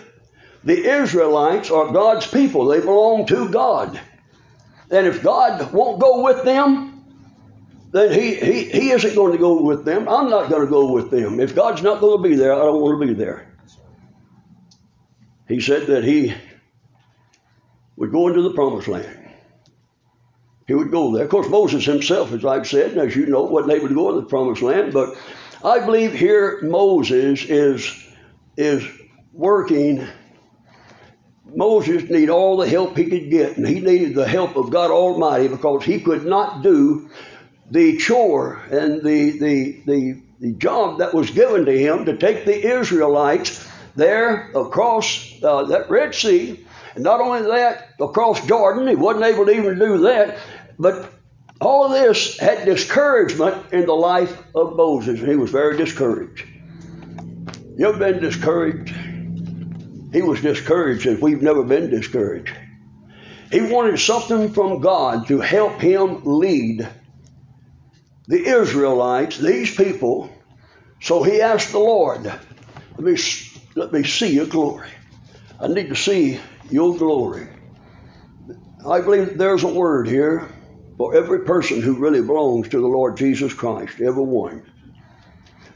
the 0.63 1.01
Israelites 1.01 1.69
are 1.71 1.91
God's 1.91 2.27
people. 2.27 2.65
They 2.65 2.79
belong 2.79 3.25
to 3.27 3.49
God. 3.49 3.99
And 4.89 5.07
if 5.07 5.23
God 5.23 5.73
won't 5.73 5.99
go 5.99 6.23
with 6.23 6.43
them, 6.43 7.03
then 7.91 8.11
he, 8.11 8.35
he, 8.35 8.63
he 8.69 8.91
isn't 8.91 9.15
going 9.15 9.33
to 9.33 9.37
go 9.37 9.61
with 9.61 9.85
them. 9.85 10.07
I'm 10.07 10.29
not 10.29 10.49
going 10.49 10.61
to 10.61 10.69
go 10.69 10.91
with 10.91 11.11
them. 11.11 11.39
If 11.39 11.55
God's 11.55 11.81
not 11.81 11.99
going 11.99 12.23
to 12.23 12.29
be 12.29 12.35
there, 12.35 12.53
I 12.53 12.57
don't 12.57 12.81
want 12.81 13.01
to 13.01 13.07
be 13.07 13.13
there. 13.13 13.47
He 15.47 15.59
said 15.59 15.87
that 15.87 16.03
he 16.03 16.33
would 17.95 18.11
go 18.11 18.27
into 18.27 18.41
the 18.41 18.53
promised 18.53 18.87
land. 18.87 19.19
He 20.65 20.73
would 20.73 20.91
go 20.91 21.13
there. 21.13 21.25
Of 21.25 21.29
course, 21.29 21.49
Moses 21.49 21.85
himself, 21.85 22.31
as 22.31 22.45
I've 22.45 22.67
said, 22.67 22.91
and 22.91 23.01
as 23.01 23.15
you 23.15 23.25
know, 23.25 23.43
wasn't 23.43 23.73
able 23.73 23.89
to 23.89 23.95
go 23.95 24.15
to 24.15 24.21
the 24.21 24.27
promised 24.27 24.61
land. 24.61 24.93
But 24.93 25.15
I 25.63 25.79
believe 25.85 26.13
here 26.13 26.61
Moses 26.63 27.43
is, 27.43 28.07
is 28.57 28.83
working 29.33 30.07
Moses 31.55 32.03
needed 32.09 32.29
all 32.29 32.57
the 32.57 32.67
help 32.67 32.97
he 32.97 33.05
could 33.05 33.29
get, 33.29 33.57
and 33.57 33.67
he 33.67 33.79
needed 33.79 34.15
the 34.15 34.27
help 34.27 34.55
of 34.55 34.71
God 34.71 34.91
Almighty 34.91 35.47
because 35.47 35.83
he 35.83 35.99
could 35.99 36.25
not 36.25 36.63
do 36.63 37.09
the 37.69 37.97
chore 37.97 38.61
and 38.71 39.03
the, 39.03 39.31
the, 39.31 39.81
the, 39.85 40.21
the 40.39 40.53
job 40.53 40.99
that 40.99 41.13
was 41.13 41.31
given 41.31 41.65
to 41.65 41.77
him 41.77 42.05
to 42.05 42.17
take 42.17 42.45
the 42.45 42.79
Israelites 42.79 43.67
there 43.95 44.51
across 44.51 45.31
uh, 45.43 45.63
that 45.65 45.89
Red 45.89 46.15
Sea. 46.15 46.65
And 46.95 47.03
not 47.03 47.21
only 47.21 47.41
that, 47.43 47.89
across 47.99 48.45
Jordan, 48.45 48.87
he 48.87 48.95
wasn't 48.95 49.25
able 49.25 49.45
to 49.45 49.51
even 49.51 49.79
do 49.79 49.99
that, 49.99 50.37
but 50.77 51.11
all 51.61 51.85
of 51.85 51.91
this 51.91 52.37
had 52.37 52.65
discouragement 52.65 53.71
in 53.71 53.85
the 53.85 53.93
life 53.93 54.43
of 54.53 54.75
Moses, 54.75 55.19
and 55.19 55.29
he 55.29 55.35
was 55.35 55.49
very 55.49 55.77
discouraged. 55.77 56.45
You 57.77 57.89
ever 57.89 57.97
been 57.97 58.21
discouraged? 58.21 58.93
He 60.13 60.21
was 60.21 60.41
discouraged 60.41 61.07
as 61.07 61.19
we've 61.19 61.41
never 61.41 61.63
been 61.63 61.89
discouraged. 61.89 62.55
He 63.51 63.61
wanted 63.61 63.99
something 63.99 64.53
from 64.53 64.79
God 64.79 65.27
to 65.27 65.39
help 65.39 65.81
him 65.81 66.21
lead 66.23 66.87
the 68.27 68.45
Israelites, 68.45 69.37
these 69.37 69.75
people. 69.75 70.29
So 71.01 71.23
he 71.23 71.41
asked 71.41 71.71
the 71.71 71.79
Lord, 71.79 72.23
let 72.23 72.99
me, 72.99 73.17
let 73.75 73.91
me 73.91 74.03
see 74.03 74.33
your 74.33 74.45
glory. 74.45 74.87
I 75.59 75.67
need 75.67 75.89
to 75.89 75.95
see 75.95 76.39
your 76.69 76.95
glory. 76.95 77.47
I 78.87 79.01
believe 79.01 79.37
there's 79.37 79.63
a 79.63 79.73
word 79.73 80.07
here 80.07 80.47
for 80.97 81.15
every 81.15 81.39
person 81.39 81.81
who 81.81 81.95
really 81.95 82.21
belongs 82.21 82.69
to 82.69 82.79
the 82.79 82.87
Lord 82.87 83.17
Jesus 83.17 83.53
Christ, 83.53 83.99
every 83.99 84.23
one. 84.23 84.63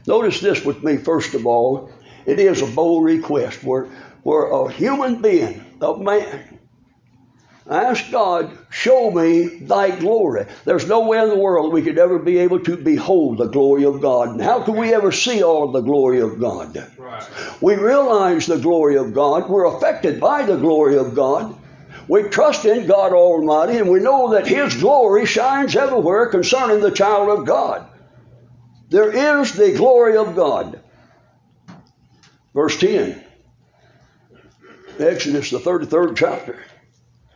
Notice 0.06 0.40
this 0.40 0.64
with 0.64 0.82
me, 0.82 0.96
first 0.96 1.34
of 1.34 1.44
all. 1.44 1.90
It 2.26 2.38
is 2.38 2.60
a 2.60 2.66
bold 2.66 3.04
request 3.04 3.64
where, 3.64 3.88
where 4.22 4.46
a 4.46 4.70
human 4.70 5.22
being, 5.22 5.64
a 5.80 5.96
man, 5.96 6.58
ask 7.68 8.10
God, 8.10 8.56
show 8.70 9.10
me 9.10 9.60
thy 9.60 9.98
glory. 9.98 10.46
There's 10.64 10.86
no 10.86 11.06
way 11.06 11.22
in 11.22 11.28
the 11.28 11.38
world 11.38 11.72
we 11.72 11.82
could 11.82 11.98
ever 11.98 12.18
be 12.18 12.38
able 12.38 12.60
to 12.60 12.76
behold 12.76 13.38
the 13.38 13.48
glory 13.48 13.84
of 13.84 14.00
God. 14.00 14.30
And 14.30 14.42
how 14.42 14.62
can 14.62 14.76
we 14.76 14.94
ever 14.94 15.12
see 15.12 15.42
all 15.42 15.72
the 15.72 15.80
glory 15.80 16.20
of 16.20 16.40
God? 16.40 16.88
Right. 16.96 17.28
We 17.60 17.74
realize 17.74 18.46
the 18.46 18.58
glory 18.58 18.96
of 18.96 19.14
God. 19.14 19.48
We're 19.48 19.76
affected 19.76 20.20
by 20.20 20.44
the 20.44 20.56
glory 20.56 20.98
of 20.98 21.14
God. 21.14 21.54
We 22.08 22.22
trust 22.22 22.64
in 22.64 22.86
God 22.86 23.12
Almighty 23.12 23.78
and 23.78 23.90
we 23.90 24.00
know 24.00 24.32
that 24.32 24.46
His 24.46 24.74
glory 24.76 25.26
shines 25.26 25.76
everywhere 25.76 26.26
concerning 26.26 26.80
the 26.80 26.90
child 26.90 27.28
of 27.28 27.46
God. 27.46 27.86
There 28.88 29.40
is 29.40 29.52
the 29.52 29.72
glory 29.72 30.16
of 30.16 30.34
God. 30.34 30.80
Verse 32.54 32.78
10, 32.80 33.22
Exodus, 35.00 35.50
the 35.50 35.58
33rd 35.58 36.16
chapter. 36.16 36.58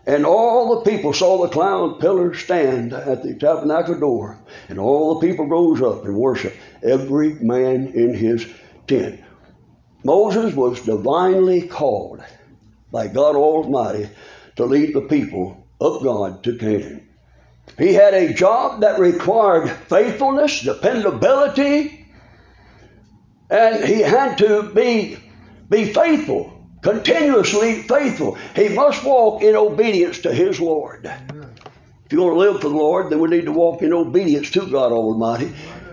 And 0.04 0.26
all 0.26 0.74
the 0.74 0.90
people 0.90 1.12
saw 1.12 1.42
the 1.42 1.52
cloud 1.52 2.00
pillar 2.00 2.34
stand 2.34 2.92
at 2.92 3.22
the 3.22 3.34
tabernacle 3.34 3.98
door, 3.98 4.38
and 4.68 4.78
all 4.78 5.14
the 5.14 5.26
people 5.26 5.46
rose 5.46 5.80
up 5.80 6.04
and 6.04 6.16
worshiped, 6.16 6.56
every 6.82 7.34
man 7.34 7.88
in 7.94 8.14
his 8.14 8.46
tent. 8.88 9.20
Moses 10.04 10.54
was 10.54 10.80
divinely 10.80 11.62
called 11.68 12.20
by 12.90 13.06
God 13.06 13.36
Almighty 13.36 14.08
to 14.56 14.64
lead 14.64 14.94
the 14.94 15.02
people 15.02 15.66
of 15.80 16.02
God 16.02 16.42
to 16.44 16.56
Canaan. 16.58 17.08
He 17.78 17.94
had 17.94 18.12
a 18.12 18.34
job 18.34 18.80
that 18.80 18.98
required 18.98 19.70
faithfulness, 19.70 20.60
dependability, 20.60 22.06
and 23.48 23.84
he 23.84 24.00
had 24.00 24.38
to 24.38 24.64
be, 24.74 25.18
be 25.68 25.92
faithful, 25.92 26.51
continuously 26.82 27.82
faithful. 27.82 28.36
He 28.54 28.68
must 28.68 29.04
walk 29.04 29.42
in 29.42 29.56
obedience 29.56 30.20
to 30.20 30.34
his 30.34 30.60
Lord. 30.60 31.06
If 31.06 32.12
you 32.12 32.22
want 32.22 32.34
to 32.34 32.38
live 32.38 32.60
for 32.60 32.68
the 32.68 32.74
Lord, 32.74 33.10
then 33.10 33.20
we 33.20 33.28
need 33.30 33.46
to 33.46 33.52
walk 33.52 33.80
in 33.82 33.92
obedience 33.92 34.50
to 34.50 34.66
God 34.70 34.92
Almighty. 34.92 35.52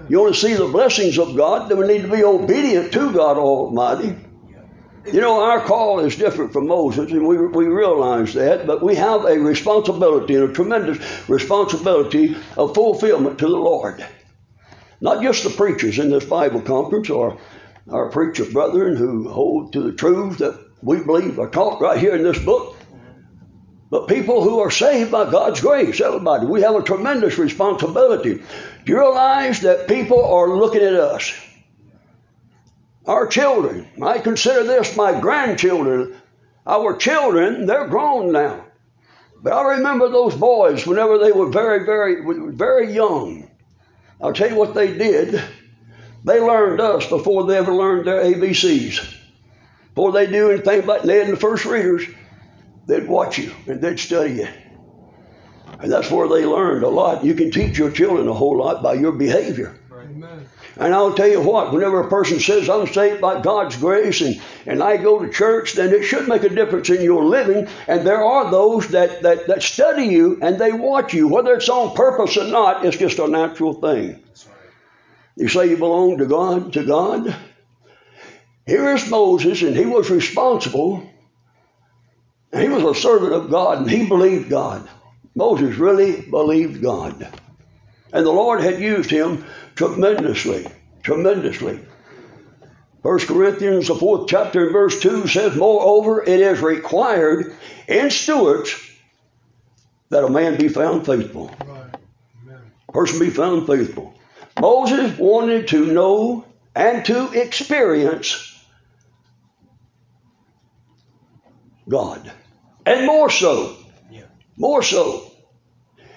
You 0.10 0.20
want 0.20 0.34
to 0.36 0.42
see 0.42 0.54
the 0.54 0.68
blessings 0.68 1.18
of 1.20 1.38
God, 1.38 1.70
then 1.70 1.78
we 1.78 1.88
need 1.88 2.02
to 2.02 2.12
be 2.12 2.24
obedient 2.24 2.92
to 2.94 3.14
God 3.14 3.38
Almighty. 3.38 4.16
You 5.06 5.22
know, 5.22 5.42
our 5.42 5.62
call 5.62 6.00
is 6.02 6.16
different 6.16 6.52
from 6.52 6.68
Moses, 6.68 7.12
and 7.12 7.26
we, 7.26 7.38
we 7.38 7.66
realize 7.66 8.34
that, 8.34 8.68
but 8.68 8.84
we 8.84 8.96
have 8.96 9.26
a 9.26 9.40
responsibility, 9.40 10.36
and 10.36 10.50
a 10.50 10.54
tremendous 10.54 11.00
responsibility 11.30 12.36
of 12.58 12.76
fulfillment 12.76 13.40
to 13.40 13.48
the 13.48 13.58
Lord. 13.58 14.06
Not 15.00 15.24
just 15.24 15.44
the 15.44 15.50
preachers 15.52 16.00
in 16.00 16.10
this 16.10 16.26
Bible 16.26 16.62
conference 16.62 17.10
or 17.10 17.40
our 17.90 18.10
preacher 18.10 18.46
brethren 18.46 18.98
who 18.98 19.30
hold 19.30 19.74
to 19.74 19.82
the 19.82 19.94
truths 19.94 20.40
that 20.40 20.60
we 20.82 21.04
believe 21.04 21.40
are 21.40 21.50
taught 21.50 21.82
right 21.82 22.00
here 22.00 22.16
in 22.16 22.24
this 22.24 22.44
book, 22.44 22.76
but 23.90 24.08
people 24.08 24.44
who 24.44 24.60
are 24.60 24.72
saved 24.72 25.12
by 25.12 25.30
God's 25.30 25.62
grace, 25.62 26.00
everybody. 26.00 26.46
We 26.46 26.62
have 26.62 26.76
a 26.76 26.84
tremendous 26.84 27.38
responsibility. 27.38 28.36
Do 28.36 28.44
you 28.86 28.98
realize 28.98 29.62
that 29.62 29.88
people 29.88 30.24
are 30.24 30.50
looking 30.50 30.84
at 30.84 30.94
us? 30.94 31.34
Our 33.06 33.28
children. 33.28 33.88
I 34.02 34.20
consider 34.20 34.64
this 34.64 34.96
my 34.96 35.20
grandchildren. 35.20 36.16
Our 36.68 36.96
children, 36.98 37.66
they're 37.66 37.88
grown 37.88 38.32
now. 38.32 38.66
But 39.42 39.54
I 39.54 39.78
remember 39.78 40.10
those 40.10 40.36
boys 40.36 40.86
whenever 40.86 41.18
they 41.18 41.32
were 41.32 41.50
very, 41.50 41.86
very, 41.86 42.52
very 42.54 42.94
young. 42.94 43.50
I'll 44.22 44.34
tell 44.34 44.50
you 44.50 44.56
what 44.56 44.76
they 44.76 44.96
did. 44.96 45.42
They 46.26 46.40
learned 46.40 46.82
us 46.82 47.08
before 47.08 47.46
they 47.46 47.58
ever 47.58 47.74
learned 47.74 48.06
their 48.06 48.22
ABCs. 48.22 49.19
Before 49.96 50.12
they 50.12 50.28
do 50.28 50.52
anything 50.52 50.86
like 50.86 51.04
they 51.04 51.22
in 51.22 51.32
the 51.32 51.38
first 51.38 51.66
readers, 51.66 52.06
they'd 52.86 53.08
watch 53.08 53.38
you 53.38 53.54
and 53.68 53.82
they'd 53.82 54.00
study 54.00 54.34
you. 54.34 54.48
And 55.80 55.92
that's 55.92 56.12
where 56.12 56.28
they 56.28 56.46
learned 56.46 56.84
a 56.84 56.90
lot. 56.90 57.24
You 57.24 57.34
can 57.34 57.52
teach 57.52 57.78
your 57.78 57.92
children 57.92 58.28
a 58.28 58.34
whole 58.34 58.58
lot 58.58 58.84
by 58.84 58.94
your 58.94 59.12
behavior. 59.14 59.80
Amen. 60.20 60.48
And 60.78 60.94
I'll 60.94 61.14
tell 61.14 61.28
you 61.28 61.42
what, 61.42 61.74
whenever 61.74 62.02
a 62.02 62.10
person 62.10 62.40
says, 62.40 62.70
I'm 62.70 62.88
saved 62.88 63.22
by 63.22 63.42
God's 63.42 63.76
grace 63.78 64.22
and, 64.22 64.42
and 64.66 64.82
I 64.82 64.98
go 64.98 65.20
to 65.20 65.32
church, 65.32 65.74
then 65.74 65.94
it 65.94 66.04
should 66.04 66.28
make 66.28 66.44
a 66.44 66.50
difference 66.50 66.90
in 66.90 67.02
your 67.02 67.26
living. 67.26 67.68
And 67.88 68.08
there 68.08 68.24
are 68.24 68.50
those 68.50 68.88
that, 68.90 69.22
that, 69.24 69.48
that 69.48 69.62
study 69.62 70.06
you 70.06 70.40
and 70.42 70.58
they 70.58 70.72
watch 70.72 71.14
you. 71.14 71.28
Whether 71.28 71.54
it's 71.56 71.70
on 71.70 71.96
purpose 71.96 72.38
or 72.38 72.46
not, 72.46 72.86
it's 72.86 72.98
just 72.98 73.20
a 73.20 73.28
natural 73.28 73.74
thing. 73.74 74.24
You 75.36 75.48
say 75.48 75.70
you 75.70 75.78
belong 75.78 76.18
to 76.18 76.26
God, 76.26 76.74
to 76.74 76.86
God. 76.86 77.36
Here 78.70 78.94
is 78.94 79.10
Moses, 79.10 79.64
and 79.64 79.76
he 79.76 79.88
was 79.88 80.12
responsible. 80.12 81.02
He 82.56 82.70
was 82.70 82.84
a 82.84 83.02
servant 83.02 83.34
of 83.34 83.50
God, 83.50 83.80
and 83.80 83.90
he 83.90 84.08
believed 84.08 84.48
God. 84.48 84.88
Moses 85.34 85.76
really 85.78 86.22
believed 86.22 86.80
God. 86.80 87.28
And 88.14 88.24
the 88.24 88.32
Lord 88.32 88.62
had 88.62 88.80
used 88.80 89.10
him 89.10 89.44
tremendously, 89.74 90.68
tremendously. 91.02 91.80
First 93.02 93.28
Corinthians, 93.28 93.88
the 93.88 93.96
fourth 93.96 94.30
chapter, 94.30 94.66
and 94.66 94.72
verse 94.72 95.00
2 95.02 95.26
says, 95.26 95.56
Moreover, 95.56 96.22
it 96.22 96.40
is 96.40 96.60
required 96.62 97.56
in 97.88 98.12
stewards 98.12 98.76
that 100.10 100.24
a 100.24 100.30
man 100.30 100.58
be 100.58 100.68
found 100.68 101.08
faithful. 101.08 101.52
Right. 101.66 101.96
Person 102.94 103.18
be 103.18 103.32
found 103.32 103.66
faithful. 103.66 104.14
Moses 104.60 105.18
wanted 105.18 105.70
to 105.70 105.88
know 105.88 106.46
and 106.76 107.04
to 107.06 107.32
experience 107.32 108.58
God. 111.90 112.32
And 112.86 113.06
more 113.06 113.30
so. 113.30 113.76
Yeah. 114.12 114.24
More 114.56 114.84
so. 114.84 115.32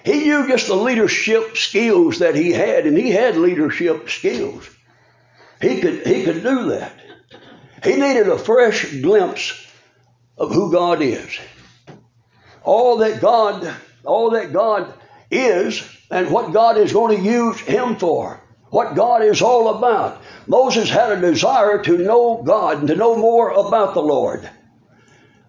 He 0.05 0.25
knew 0.25 0.47
just 0.47 0.67
the 0.67 0.75
leadership 0.75 1.55
skills 1.55 2.19
that 2.19 2.35
he 2.35 2.51
had, 2.51 2.85
and 2.85 2.97
he 2.97 3.11
had 3.11 3.37
leadership 3.37 4.09
skills. 4.09 4.69
He 5.61 5.79
could, 5.79 6.05
he 6.05 6.23
could 6.23 6.43
do 6.43 6.69
that. 6.69 6.91
He 7.83 7.93
needed 7.95 8.27
a 8.27 8.37
fresh 8.37 8.91
glimpse 9.01 9.65
of 10.37 10.53
who 10.53 10.71
God 10.71 11.01
is. 11.01 11.37
All 12.63 12.97
that 12.97 13.21
God, 13.21 13.73
all 14.05 14.31
that 14.31 14.51
God 14.51 14.93
is, 15.31 15.87
and 16.09 16.29
what 16.29 16.53
God 16.53 16.77
is 16.77 16.93
going 16.93 17.17
to 17.17 17.23
use 17.23 17.59
him 17.59 17.95
for. 17.95 18.41
What 18.69 18.95
God 18.95 19.23
is 19.23 19.41
all 19.41 19.77
about. 19.77 20.21
Moses 20.47 20.89
had 20.89 21.11
a 21.11 21.21
desire 21.21 21.81
to 21.83 21.97
know 21.97 22.41
God 22.43 22.79
and 22.79 22.87
to 22.87 22.95
know 22.95 23.15
more 23.15 23.51
about 23.51 23.93
the 23.93 24.01
Lord. 24.01 24.49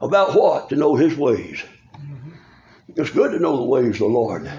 About 0.04 0.34
what? 0.34 0.68
To 0.68 0.76
know 0.76 0.96
his 0.96 1.16
ways. 1.16 1.62
It's 2.96 3.11
good 3.11 3.32
to 3.32 3.38
know 3.38 3.56
the 3.56 3.64
ways 3.64 3.94
of 3.94 3.99
the 3.99 4.06
Lord. 4.06 4.50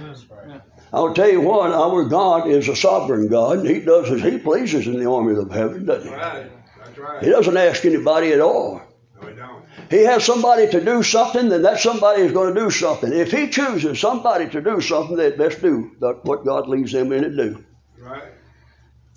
I'll 0.92 1.14
tell 1.14 1.30
you 1.30 1.42
what, 1.42 1.72
our 1.72 2.06
God 2.06 2.48
is 2.48 2.68
a 2.68 2.76
sovereign 2.76 3.28
God. 3.28 3.60
and 3.60 3.68
He 3.68 3.80
does 3.82 4.12
as 4.12 4.22
He 4.22 4.38
pleases 4.38 4.88
in 4.88 5.00
the 5.00 5.10
army 5.10 5.36
of 5.36 5.52
heaven, 5.52 5.86
doesn't 5.86 6.08
He? 6.08 6.16
Right. 6.16 6.52
Right. 6.98 7.24
He 7.24 7.30
doesn't 7.30 7.58
ask 7.58 7.84
anybody 7.84 8.32
at 8.32 8.40
all. 8.40 8.82
No, 9.22 9.28
he, 9.28 9.36
don't. 9.36 9.66
he 9.90 10.04
has 10.04 10.24
somebody 10.24 10.70
to 10.72 10.84
do 10.84 11.04
something, 11.04 11.50
then 11.50 11.64
that 11.64 11.80
somebody 11.80 12.22
is 12.22 12.32
going 12.32 12.54
to 12.54 12.60
do 12.60 12.70
something. 12.70 13.12
If 13.12 13.32
He 13.32 13.50
chooses 13.50 14.00
somebody 14.00 14.48
to 14.50 14.62
do 14.62 14.80
something, 14.80 15.18
they 15.18 15.32
best 15.32 15.62
do 15.62 15.92
what 16.00 16.46
God 16.46 16.70
leaves 16.70 16.94
them 16.94 17.12
in 17.12 17.24
to 17.24 17.36
do. 17.36 17.66
Right. 18.00 18.24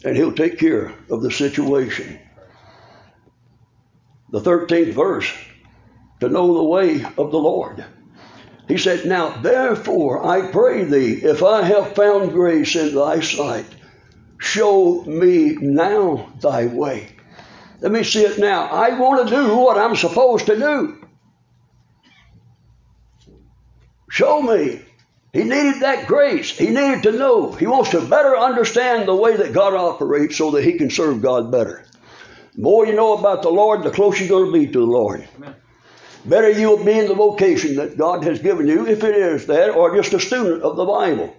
And 0.04 0.16
He'll 0.16 0.34
take 0.34 0.58
care 0.58 0.92
of 1.10 1.22
the 1.22 1.30
situation. 1.30 2.18
The 4.30 4.40
13th 4.40 4.92
verse 4.92 5.32
to 6.20 6.28
know 6.28 6.54
the 6.54 6.64
way 6.64 7.04
of 7.04 7.30
the 7.30 7.38
Lord. 7.38 7.84
He 8.68 8.76
said, 8.76 9.06
Now 9.06 9.30
therefore 9.40 10.26
I 10.26 10.50
pray 10.50 10.84
thee, 10.84 11.20
if 11.22 11.42
I 11.42 11.62
have 11.62 11.94
found 11.94 12.32
grace 12.32 12.76
in 12.76 12.94
thy 12.94 13.20
sight, 13.20 13.66
show 14.38 15.02
me 15.04 15.56
now 15.60 16.32
thy 16.40 16.66
way. 16.66 17.08
Let 17.80 17.92
me 17.92 18.02
see 18.02 18.24
it 18.24 18.38
now. 18.38 18.66
I 18.66 18.98
want 18.98 19.28
to 19.28 19.34
do 19.34 19.56
what 19.56 19.78
I'm 19.78 19.96
supposed 19.96 20.46
to 20.46 20.56
do. 20.56 21.06
Show 24.10 24.42
me. 24.42 24.82
He 25.32 25.44
needed 25.44 25.80
that 25.80 26.06
grace. 26.06 26.50
He 26.50 26.68
needed 26.68 27.02
to 27.04 27.12
know. 27.12 27.52
He 27.52 27.66
wants 27.66 27.90
to 27.90 28.00
better 28.00 28.36
understand 28.36 29.06
the 29.06 29.14
way 29.14 29.36
that 29.36 29.52
God 29.52 29.74
operates 29.74 30.36
so 30.36 30.50
that 30.52 30.64
he 30.64 30.72
can 30.72 30.90
serve 30.90 31.22
God 31.22 31.52
better. 31.52 31.84
The 32.54 32.62
more 32.62 32.86
you 32.86 32.94
know 32.94 33.16
about 33.16 33.42
the 33.42 33.50
Lord, 33.50 33.84
the 33.84 33.90
closer 33.90 34.24
you're 34.24 34.40
going 34.40 34.52
to 34.52 34.58
be 34.58 34.66
to 34.72 34.80
the 34.80 34.84
Lord. 34.84 35.28
Amen. 35.36 35.54
Better 36.24 36.50
you'll 36.50 36.84
be 36.84 36.98
in 36.98 37.08
the 37.08 37.14
vocation 37.14 37.76
that 37.76 37.96
God 37.96 38.24
has 38.24 38.40
given 38.40 38.66
you, 38.66 38.86
if 38.86 39.04
it 39.04 39.14
is 39.14 39.46
that, 39.46 39.70
or 39.70 39.94
just 39.96 40.12
a 40.12 40.20
student 40.20 40.62
of 40.62 40.76
the 40.76 40.84
Bible. 40.84 41.34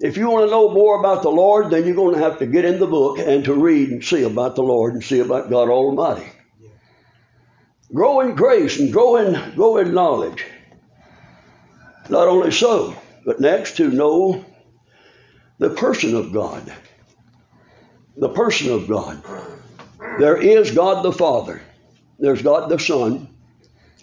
If 0.00 0.16
you 0.16 0.28
want 0.28 0.46
to 0.46 0.50
know 0.50 0.70
more 0.70 0.98
about 0.98 1.22
the 1.22 1.30
Lord, 1.30 1.70
then 1.70 1.86
you're 1.86 1.96
going 1.96 2.14
to 2.14 2.20
have 2.20 2.38
to 2.40 2.46
get 2.46 2.66
in 2.66 2.78
the 2.78 2.86
book 2.86 3.18
and 3.18 3.44
to 3.44 3.54
read 3.54 3.90
and 3.90 4.04
see 4.04 4.24
about 4.24 4.54
the 4.54 4.62
Lord 4.62 4.92
and 4.92 5.02
see 5.02 5.20
about 5.20 5.48
God 5.48 5.70
Almighty. 5.70 6.26
Grow 7.94 8.20
in 8.20 8.34
grace 8.34 8.78
and 8.78 8.92
grow 8.92 9.16
in, 9.16 9.54
grow 9.54 9.78
in 9.78 9.94
knowledge. 9.94 10.44
Not 12.10 12.28
only 12.28 12.50
so, 12.50 12.94
but 13.24 13.40
next 13.40 13.78
to 13.78 13.90
know 13.90 14.44
the 15.58 15.70
person 15.70 16.14
of 16.14 16.32
God. 16.32 16.72
The 18.16 18.28
person 18.28 18.72
of 18.72 18.88
God. 18.88 19.22
There 20.18 20.36
is 20.36 20.70
God 20.72 21.02
the 21.04 21.12
Father, 21.12 21.62
there's 22.18 22.42
God 22.42 22.68
the 22.70 22.78
Son, 22.78 23.28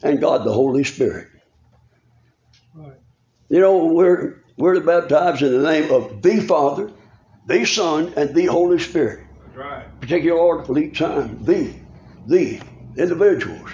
and 0.04 0.20
God 0.20 0.46
the 0.46 0.54
Holy 0.54 0.84
Spirit. 0.84 1.28
Right. 2.76 2.94
You 3.50 3.60
know, 3.60 3.86
we're 3.86 4.44
we're 4.58 4.80
baptized 4.82 5.42
in 5.42 5.52
the 5.52 5.72
name 5.72 5.92
of 5.92 6.22
the 6.22 6.42
Father, 6.42 6.92
the 7.48 7.66
Son, 7.66 8.14
and 8.16 8.36
the 8.36 8.46
Holy 8.46 8.80
Spirit. 8.80 9.26
That's 9.46 9.58
right. 9.58 10.02
Particular 10.02 10.38
order 10.38 10.64
for 10.64 10.78
each 10.78 11.00
time. 11.00 11.44
The, 11.44 11.74
the 12.28 12.62
individuals. 12.98 13.70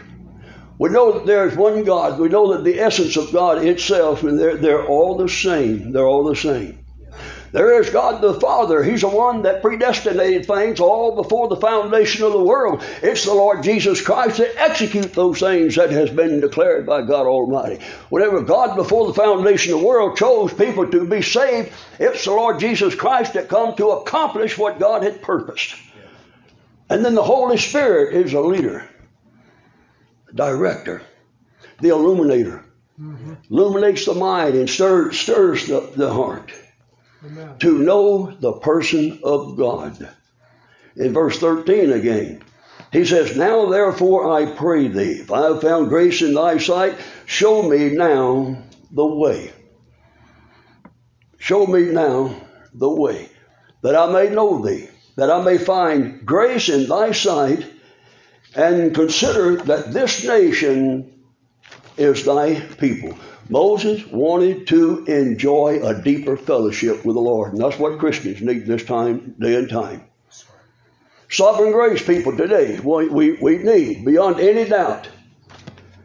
We 0.77 0.89
know 0.89 1.11
that 1.11 1.25
there 1.25 1.45
is 1.47 1.57
one 1.57 1.83
God. 1.83 2.19
We 2.19 2.29
know 2.29 2.53
that 2.53 2.63
the 2.63 2.79
essence 2.79 3.17
of 3.17 3.33
God 3.33 3.65
itself, 3.65 4.23
and 4.23 4.39
they're, 4.39 4.55
they're 4.55 4.87
all 4.87 5.17
the 5.17 5.27
same. 5.27 5.91
They're 5.91 6.07
all 6.07 6.23
the 6.23 6.37
same. 6.37 6.78
There 7.51 7.81
is 7.81 7.89
God 7.89 8.21
the 8.21 8.39
Father. 8.39 8.83
He's 8.83 9.01
the 9.01 9.09
one 9.09 9.41
that 9.43 9.61
predestinated 9.61 10.45
things 10.45 10.79
all 10.79 11.15
before 11.15 11.47
the 11.47 11.55
foundation 11.55 12.23
of 12.23 12.33
the 12.33 12.43
world. 12.43 12.83
It's 13.01 13.25
the 13.25 13.33
Lord 13.33 13.63
Jesus 13.63 14.01
Christ 14.01 14.37
that 14.37 14.55
execute 14.55 15.13
those 15.13 15.39
things 15.39 15.75
that 15.75 15.89
has 15.89 16.11
been 16.11 16.41
declared 16.41 16.85
by 16.85 17.01
God 17.01 17.25
Almighty. 17.25 17.83
Whenever 18.09 18.41
God 18.41 18.75
before 18.75 19.07
the 19.07 19.13
foundation 19.13 19.73
of 19.73 19.79
the 19.79 19.85
world 19.85 20.17
chose 20.17 20.53
people 20.53 20.89
to 20.91 21.07
be 21.07 21.23
saved, 21.23 21.73
it's 21.97 22.25
the 22.25 22.31
Lord 22.31 22.59
Jesus 22.59 22.93
Christ 22.93 23.33
that 23.33 23.49
come 23.49 23.75
to 23.77 23.91
accomplish 23.91 24.57
what 24.57 24.79
God 24.79 25.03
had 25.03 25.21
purposed. 25.21 25.75
And 26.89 27.03
then 27.03 27.15
the 27.15 27.23
Holy 27.23 27.57
Spirit 27.57 28.15
is 28.15 28.33
a 28.33 28.41
leader, 28.41 28.87
a 30.29 30.33
director, 30.33 31.01
the 31.79 31.89
illuminator. 31.89 32.63
Mm-hmm. 32.99 33.33
Illuminates 33.49 34.05
the 34.05 34.13
mind 34.13 34.55
and 34.55 34.69
stirs, 34.69 35.17
stirs 35.17 35.67
the, 35.67 35.79
the 35.95 36.13
heart 36.13 36.51
To 37.59 37.77
know 37.77 38.31
the 38.39 38.53
person 38.53 39.19
of 39.23 39.57
God. 39.57 40.09
In 40.95 41.13
verse 41.13 41.37
13 41.37 41.91
again, 41.91 42.41
he 42.91 43.05
says, 43.05 43.35
Now 43.35 43.67
therefore 43.69 44.31
I 44.31 44.51
pray 44.51 44.87
thee, 44.87 45.19
if 45.21 45.31
I 45.31 45.43
have 45.43 45.61
found 45.61 45.89
grace 45.89 46.21
in 46.21 46.33
thy 46.33 46.57
sight, 46.57 46.95
show 47.25 47.63
me 47.63 47.89
now 47.91 48.63
the 48.91 49.05
way. 49.05 49.51
Show 51.37 51.65
me 51.67 51.91
now 51.91 52.35
the 52.73 52.89
way, 52.89 53.29
that 53.81 53.95
I 53.95 54.11
may 54.11 54.33
know 54.33 54.63
thee, 54.65 54.87
that 55.15 55.29
I 55.29 55.43
may 55.43 55.57
find 55.57 56.25
grace 56.25 56.69
in 56.69 56.87
thy 56.87 57.11
sight, 57.11 57.65
and 58.55 58.95
consider 58.95 59.57
that 59.57 59.93
this 59.93 60.23
nation 60.25 61.19
is 61.97 62.23
thy 62.23 62.59
people. 62.59 63.17
Moses 63.49 64.05
wanted 64.05 64.67
to 64.67 65.03
enjoy 65.05 65.81
a 65.83 65.99
deeper 65.99 66.37
fellowship 66.37 67.03
with 67.03 67.15
the 67.15 67.21
Lord, 67.21 67.53
and 67.53 67.61
that's 67.61 67.79
what 67.79 67.97
Christians 67.97 68.41
need 68.41 68.67
this 68.67 68.85
time, 68.85 69.35
day 69.39 69.55
and 69.55 69.67
time. 69.67 70.03
Sovereign 71.31 71.71
grace 71.71 72.05
people 72.05 72.37
today, 72.37 72.79
we, 72.79 73.07
we, 73.07 73.31
we 73.33 73.57
need, 73.57 74.05
beyond 74.05 74.39
any 74.39 74.65
doubt, 74.65 75.09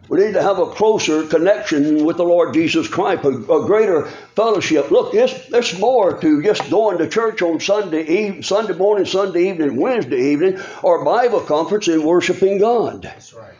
we 0.09 0.20
need 0.20 0.35
to 0.35 0.42
have 0.42 0.59
a 0.59 0.66
closer 0.66 1.26
connection 1.26 2.04
with 2.04 2.16
the 2.18 2.24
Lord 2.24 2.52
Jesus 2.54 2.88
Christ, 2.88 3.24
a, 3.24 3.28
a 3.28 3.66
greater 3.66 4.07
fellowship. 4.37 4.90
Look, 4.90 5.14
it's, 5.14 5.33
it's 5.50 5.78
more 5.78 6.18
to 6.18 6.42
just 6.42 6.70
going 6.70 6.98
to 6.98 7.09
church 7.09 7.40
on 7.42 7.61
Sunday 7.61 8.04
eve, 8.04 8.44
Sunday 8.44 8.74
morning, 8.74 9.07
Sunday 9.07 9.50
evening, 9.50 9.76
Wednesday 9.76 10.33
evening, 10.33 10.61
or 10.83 11.04
Bible 11.04 11.40
conference 11.40 11.88
and 11.88 12.04
worshiping 12.04 12.59
God. 12.59 13.02
That's 13.02 13.33
right. 13.33 13.54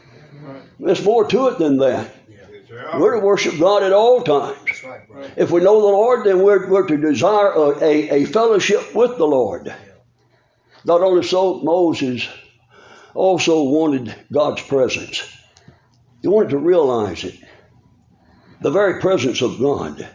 There's 0.79 1.05
more 1.05 1.27
to 1.29 1.49
it 1.49 1.59
than 1.59 1.79
that. 1.79 2.14
Yes. 2.75 3.01
We're 3.01 3.21
to 3.21 3.25
worship 3.25 3.59
God 3.59 3.83
at 3.83 3.93
all 3.93 4.23
times. 4.23 4.57
That's 4.67 4.85
right. 4.85 5.33
If 5.37 5.51
we 5.51 5.61
know 5.61 5.81
the 5.81 5.87
Lord, 5.87 6.25
then 6.27 6.43
we're, 6.43 6.69
we're 6.69 6.87
to 6.89 6.97
desire 6.97 7.53
a, 7.53 7.83
a, 7.83 8.11
a 8.11 8.25
fellowship 8.25 8.95
with 8.95 9.17
the 9.17 9.27
Lord. 9.27 9.73
Not 10.85 11.01
only 11.01 11.23
so, 11.23 11.61
Moses 11.63 12.29
also 13.15 13.63
wanted 13.63 14.15
God's 14.33 14.63
presence. 14.63 15.23
He 16.21 16.29
wanted 16.29 16.51
to 16.51 16.59
realize 16.59 17.23
it. 17.23 17.39
The 18.61 18.71
very 18.71 19.01
presence 19.01 19.41
of 19.41 19.61
God. 19.61 20.09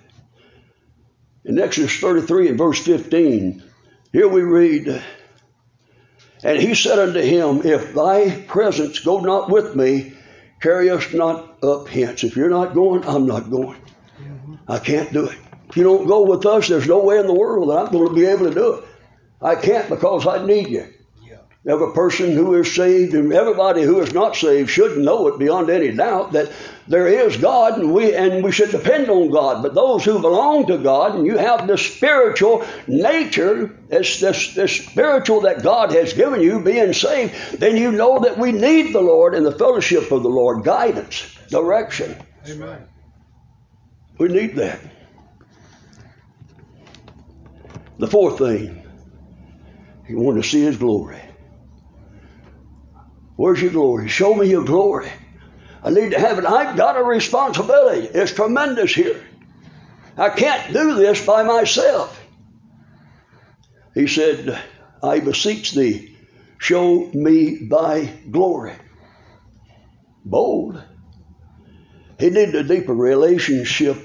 In 1.46 1.60
Exodus 1.60 1.98
33 2.00 2.50
and 2.50 2.58
verse 2.58 2.84
15, 2.84 3.64
here 4.12 4.28
we 4.28 4.42
read, 4.42 5.02
And 6.44 6.60
he 6.60 6.76
said 6.76 7.00
unto 7.00 7.22
him, 7.22 7.62
If 7.64 7.94
thy 7.94 8.42
presence 8.42 9.00
go 9.00 9.20
not 9.22 9.50
with 9.50 9.76
me, 9.76 10.14
carry 10.60 10.90
us 10.90 11.14
not 11.14 11.64
up 11.64 11.88
hence. 11.88 12.24
If 12.24 12.36
you're 12.36 12.50
not 12.50 12.74
going, 12.74 13.04
I'm 13.06 13.26
not 13.26 13.50
going. 13.50 13.80
I 14.68 14.80
can't 14.80 15.12
do 15.12 15.26
it. 15.26 15.38
If 15.70 15.78
you 15.78 15.84
don't 15.84 16.08
go 16.08 16.24
with 16.24 16.46
us, 16.46 16.68
there's 16.68 16.88
no 16.88 17.00
way 17.00 17.20
in 17.20 17.28
the 17.28 17.34
world 17.34 17.70
that 17.70 17.78
I'm 17.78 17.92
going 17.92 18.10
to 18.10 18.16
be 18.16 18.26
able 18.26 18.48
to 18.48 18.54
do 18.54 18.74
it. 18.76 18.86
I 19.42 19.56
can't 19.56 19.90
because 19.90 20.28
I 20.28 20.46
need 20.46 20.70
you. 20.70 20.88
Every 21.70 21.94
person 21.94 22.32
who 22.34 22.56
is 22.56 22.74
saved 22.74 23.14
and 23.14 23.32
everybody 23.32 23.84
who 23.84 24.00
is 24.00 24.12
not 24.12 24.36
saved 24.36 24.72
should 24.72 24.98
know 24.98 25.28
it 25.28 25.38
beyond 25.38 25.70
any 25.70 25.92
doubt 25.92 26.32
that 26.32 26.52
there 26.88 27.06
is 27.06 27.38
God 27.38 27.78
and 27.78 27.94
we 27.94 28.16
and 28.16 28.44
we 28.44 28.52
should 28.52 28.72
depend 28.72 29.08
on 29.08 29.30
God. 29.30 29.62
But 29.62 29.76
those 29.76 30.04
who 30.04 30.18
belong 30.18 30.66
to 30.66 30.80
God 30.80 31.14
and 31.14 31.28
you 31.28 31.38
have 31.38 31.68
the 31.68 31.78
spiritual 31.78 32.66
nature, 32.88 33.68
this, 33.88 34.20
this, 34.20 34.56
this 34.56 34.84
spiritual 34.84 35.42
that 35.42 35.62
God 35.62 35.92
has 35.92 36.14
given 36.14 36.42
you, 36.42 36.60
being 36.60 36.92
saved, 36.92 37.60
then 37.60 37.78
you 37.78 37.92
know 37.92 38.18
that 38.22 38.40
we 38.40 38.52
need 38.52 38.92
the 38.92 39.02
Lord 39.02 39.36
and 39.36 39.46
the 39.46 39.52
fellowship 39.52 40.12
of 40.12 40.24
the 40.24 40.30
Lord, 40.30 40.64
guidance, 40.64 41.38
direction. 41.50 42.16
Amen. 42.48 42.88
We 44.18 44.30
need 44.30 44.56
that. 44.56 44.80
The 48.00 48.08
fourth 48.08 48.40
thing, 48.40 48.84
he 50.08 50.16
wanted 50.16 50.42
to 50.42 50.50
see 50.50 50.64
his 50.64 50.78
glory. 50.78 51.29
Where's 53.40 53.62
your 53.62 53.72
glory? 53.72 54.10
Show 54.10 54.36
me 54.36 54.50
your 54.50 54.66
glory. 54.66 55.10
I 55.82 55.92
need 55.92 56.12
to 56.12 56.20
have 56.20 56.40
it. 56.40 56.46
I've 56.46 56.76
got 56.76 57.00
a 57.00 57.04
responsibility. 57.06 58.06
It's 58.08 58.34
tremendous 58.34 58.94
here. 58.94 59.24
I 60.18 60.28
can't 60.28 60.74
do 60.74 60.96
this 60.96 61.26
by 61.26 61.44
myself. 61.44 62.22
He 63.96 64.08
said, 64.08 64.62
I 65.02 65.22
beseech 65.22 65.72
thee, 65.72 66.18
show 66.58 67.06
me 67.14 67.70
thy 67.70 68.08
glory. 68.30 68.74
Bold. 70.26 70.84
He 72.20 72.32
needed 72.32 72.56
a 72.56 72.64
deeper 72.64 72.94
relationship 72.94 73.96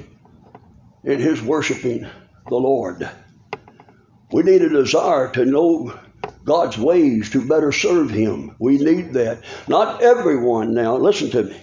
in 1.02 1.18
his 1.18 1.42
worshiping 1.42 2.06
the 2.48 2.54
Lord. 2.54 3.10
We 4.30 4.44
need 4.44 4.62
a 4.62 4.68
desire 4.68 5.32
to 5.32 5.44
know 5.44 5.92
God's 6.44 6.76
ways 6.76 7.30
to 7.30 7.46
better 7.46 7.72
serve 7.72 8.10
Him. 8.10 8.54
We 8.58 8.78
need 8.78 9.14
that. 9.14 9.42
Not 9.66 10.02
everyone 10.02 10.74
now, 10.74 10.96
listen 10.96 11.30
to 11.30 11.44
me. 11.44 11.60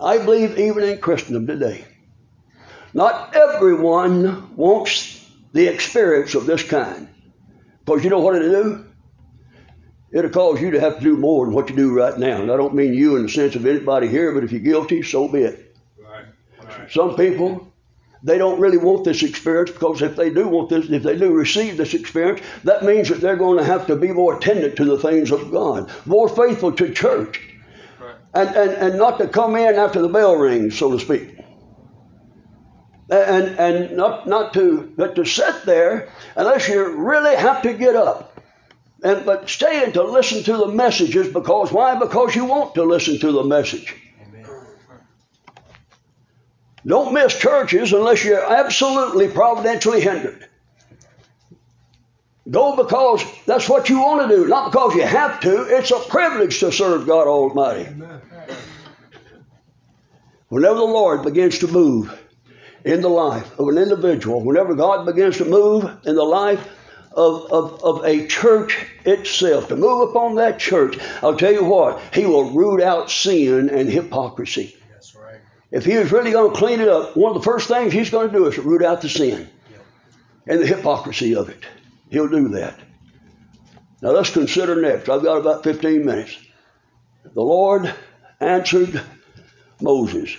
I 0.00 0.18
believe 0.18 0.58
even 0.58 0.84
in 0.84 0.98
Christendom 0.98 1.46
today, 1.46 1.84
not 2.94 3.36
everyone 3.36 4.56
wants 4.56 5.30
the 5.52 5.68
experience 5.68 6.34
of 6.34 6.46
this 6.46 6.62
kind. 6.62 7.08
Because 7.84 8.02
you 8.02 8.10
know 8.10 8.20
what 8.20 8.36
it'll 8.36 8.62
do? 8.62 8.86
It'll 10.12 10.30
cause 10.30 10.60
you 10.60 10.70
to 10.72 10.80
have 10.80 10.98
to 10.98 11.04
do 11.04 11.16
more 11.16 11.44
than 11.44 11.54
what 11.54 11.68
you 11.68 11.76
do 11.76 11.94
right 11.94 12.16
now. 12.18 12.40
And 12.40 12.50
I 12.50 12.56
don't 12.56 12.74
mean 12.74 12.94
you 12.94 13.16
in 13.16 13.22
the 13.24 13.28
sense 13.28 13.54
of 13.54 13.66
anybody 13.66 14.08
here, 14.08 14.32
but 14.32 14.44
if 14.44 14.52
you're 14.52 14.60
guilty, 14.60 15.02
so 15.02 15.28
be 15.28 15.40
it. 15.40 15.76
Right. 15.98 16.24
Right. 16.64 16.90
Some 16.90 17.16
people, 17.16 17.72
they 18.26 18.38
don't 18.38 18.58
really 18.58 18.76
want 18.76 19.04
this 19.04 19.22
experience 19.22 19.70
because 19.70 20.02
if 20.02 20.16
they 20.16 20.30
do 20.30 20.48
want 20.48 20.68
this, 20.68 20.90
if 20.90 21.04
they 21.04 21.16
do 21.16 21.32
receive 21.32 21.76
this 21.76 21.94
experience, 21.94 22.40
that 22.64 22.82
means 22.82 23.08
that 23.08 23.20
they're 23.20 23.36
going 23.36 23.56
to 23.56 23.64
have 23.64 23.86
to 23.86 23.94
be 23.94 24.08
more 24.08 24.36
attendant 24.36 24.74
to 24.76 24.84
the 24.84 24.98
things 24.98 25.30
of 25.30 25.52
God, 25.52 25.88
more 26.06 26.28
faithful 26.28 26.72
to 26.72 26.92
church. 26.92 27.40
Right. 28.00 28.16
and, 28.34 28.48
and, 28.56 28.70
and 28.72 28.98
not 28.98 29.18
to 29.18 29.28
come 29.28 29.54
in 29.54 29.76
after 29.76 30.02
the 30.02 30.08
bell 30.08 30.34
rings, 30.34 30.76
so 30.76 30.90
to 30.90 30.98
speak. 30.98 31.38
And, 33.08 33.46
and 33.60 33.96
not, 33.96 34.26
not 34.26 34.52
to, 34.54 34.92
but 34.96 35.14
to 35.14 35.24
sit 35.24 35.62
there 35.64 36.08
unless 36.34 36.68
you 36.68 36.84
really 36.84 37.36
have 37.36 37.62
to 37.62 37.72
get 37.74 37.94
up. 37.94 38.42
And, 39.04 39.24
but 39.24 39.48
stay 39.48 39.84
and 39.84 39.94
to 39.94 40.02
listen 40.02 40.42
to 40.42 40.56
the 40.56 40.66
messages 40.66 41.28
because 41.32 41.70
why? 41.70 41.96
Because 41.96 42.34
you 42.34 42.44
want 42.46 42.74
to 42.74 42.82
listen 42.82 43.20
to 43.20 43.30
the 43.30 43.44
message. 43.44 43.94
Don't 46.86 47.12
miss 47.12 47.36
churches 47.36 47.92
unless 47.92 48.24
you're 48.24 48.44
absolutely 48.44 49.28
providentially 49.28 50.00
hindered. 50.00 50.48
Go 52.48 52.76
because 52.76 53.24
that's 53.44 53.68
what 53.68 53.88
you 53.88 53.98
want 53.98 54.30
to 54.30 54.36
do, 54.36 54.46
not 54.46 54.70
because 54.70 54.94
you 54.94 55.02
have 55.02 55.40
to. 55.40 55.62
It's 55.62 55.90
a 55.90 55.98
privilege 55.98 56.60
to 56.60 56.70
serve 56.70 57.06
God 57.06 57.26
Almighty. 57.26 57.86
Amen. 57.86 58.20
Whenever 60.48 60.76
the 60.76 60.84
Lord 60.84 61.24
begins 61.24 61.58
to 61.58 61.66
move 61.66 62.16
in 62.84 63.00
the 63.00 63.08
life 63.08 63.58
of 63.58 63.66
an 63.66 63.78
individual, 63.78 64.44
whenever 64.44 64.76
God 64.76 65.06
begins 65.06 65.38
to 65.38 65.44
move 65.44 65.84
in 66.04 66.14
the 66.14 66.22
life 66.22 66.64
of, 67.10 67.50
of, 67.50 67.82
of 67.82 68.04
a 68.04 68.28
church 68.28 68.86
itself, 69.04 69.66
to 69.68 69.76
move 69.76 70.08
upon 70.08 70.36
that 70.36 70.60
church, 70.60 70.96
I'll 71.20 71.36
tell 71.36 71.52
you 71.52 71.64
what, 71.64 72.00
He 72.14 72.26
will 72.26 72.52
root 72.52 72.80
out 72.80 73.10
sin 73.10 73.70
and 73.70 73.90
hypocrisy. 73.90 74.76
If 75.70 75.84
He 75.84 75.92
is 75.92 76.12
really 76.12 76.32
going 76.32 76.52
to 76.52 76.58
clean 76.58 76.80
it 76.80 76.88
up, 76.88 77.16
one 77.16 77.34
of 77.34 77.42
the 77.42 77.44
first 77.44 77.68
things 77.68 77.92
He's 77.92 78.10
going 78.10 78.28
to 78.28 78.36
do 78.36 78.46
is 78.46 78.58
root 78.58 78.82
out 78.82 79.02
the 79.02 79.08
sin 79.08 79.48
and 80.46 80.60
the 80.60 80.66
hypocrisy 80.66 81.34
of 81.34 81.48
it. 81.48 81.64
He'll 82.10 82.28
do 82.28 82.48
that. 82.50 82.78
Now 84.02 84.10
let's 84.10 84.30
consider 84.30 84.80
next. 84.80 85.08
I've 85.08 85.22
got 85.22 85.38
about 85.38 85.64
15 85.64 86.04
minutes. 86.04 86.36
The 87.34 87.42
Lord 87.42 87.92
answered 88.40 89.02
Moses. 89.80 90.36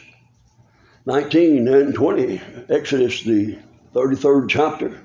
19 1.05 1.67
and 1.67 1.93
20, 1.93 2.41
Exodus, 2.69 3.23
the 3.23 3.57
33rd 3.93 4.49
chapter. 4.49 5.01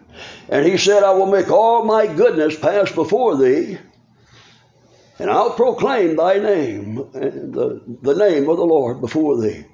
And 0.48 0.66
he 0.66 0.76
said, 0.76 1.02
I 1.02 1.12
will 1.12 1.30
make 1.30 1.50
all 1.50 1.84
my 1.84 2.06
goodness 2.06 2.58
pass 2.58 2.90
before 2.92 3.36
thee, 3.36 3.78
and 5.18 5.30
I'll 5.30 5.52
proclaim 5.52 6.16
thy 6.16 6.38
name, 6.38 6.98
eh, 7.14 7.30
the, 7.30 7.80
the 8.02 8.14
name 8.14 8.48
of 8.48 8.56
the 8.56 8.64
Lord 8.64 9.00
before 9.00 9.40
thee. 9.40 9.64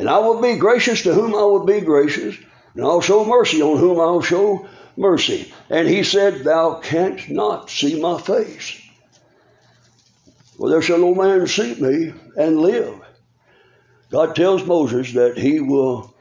And 0.00 0.08
I 0.08 0.18
will 0.20 0.40
be 0.40 0.56
gracious 0.56 1.02
to 1.02 1.12
whom 1.12 1.34
I 1.34 1.42
will 1.42 1.66
be 1.66 1.82
gracious, 1.82 2.34
and 2.74 2.82
I'll 2.82 3.02
show 3.02 3.22
mercy 3.22 3.60
on 3.60 3.76
whom 3.76 4.00
I'll 4.00 4.22
show 4.22 4.66
mercy. 4.96 5.52
And 5.68 5.86
he 5.86 6.04
said, 6.04 6.42
Thou 6.42 6.80
canst 6.80 7.28
not 7.28 7.68
see 7.68 8.00
my 8.00 8.18
face. 8.18 8.80
Well, 10.56 10.70
there 10.70 10.80
shall 10.80 10.96
no 10.96 11.14
man 11.14 11.46
see 11.46 11.74
me 11.74 12.14
and 12.34 12.62
live. 12.62 12.98
God 14.10 14.34
tells 14.34 14.64
Moses 14.64 15.12
that 15.12 15.36
he 15.36 15.60
will 15.60 16.14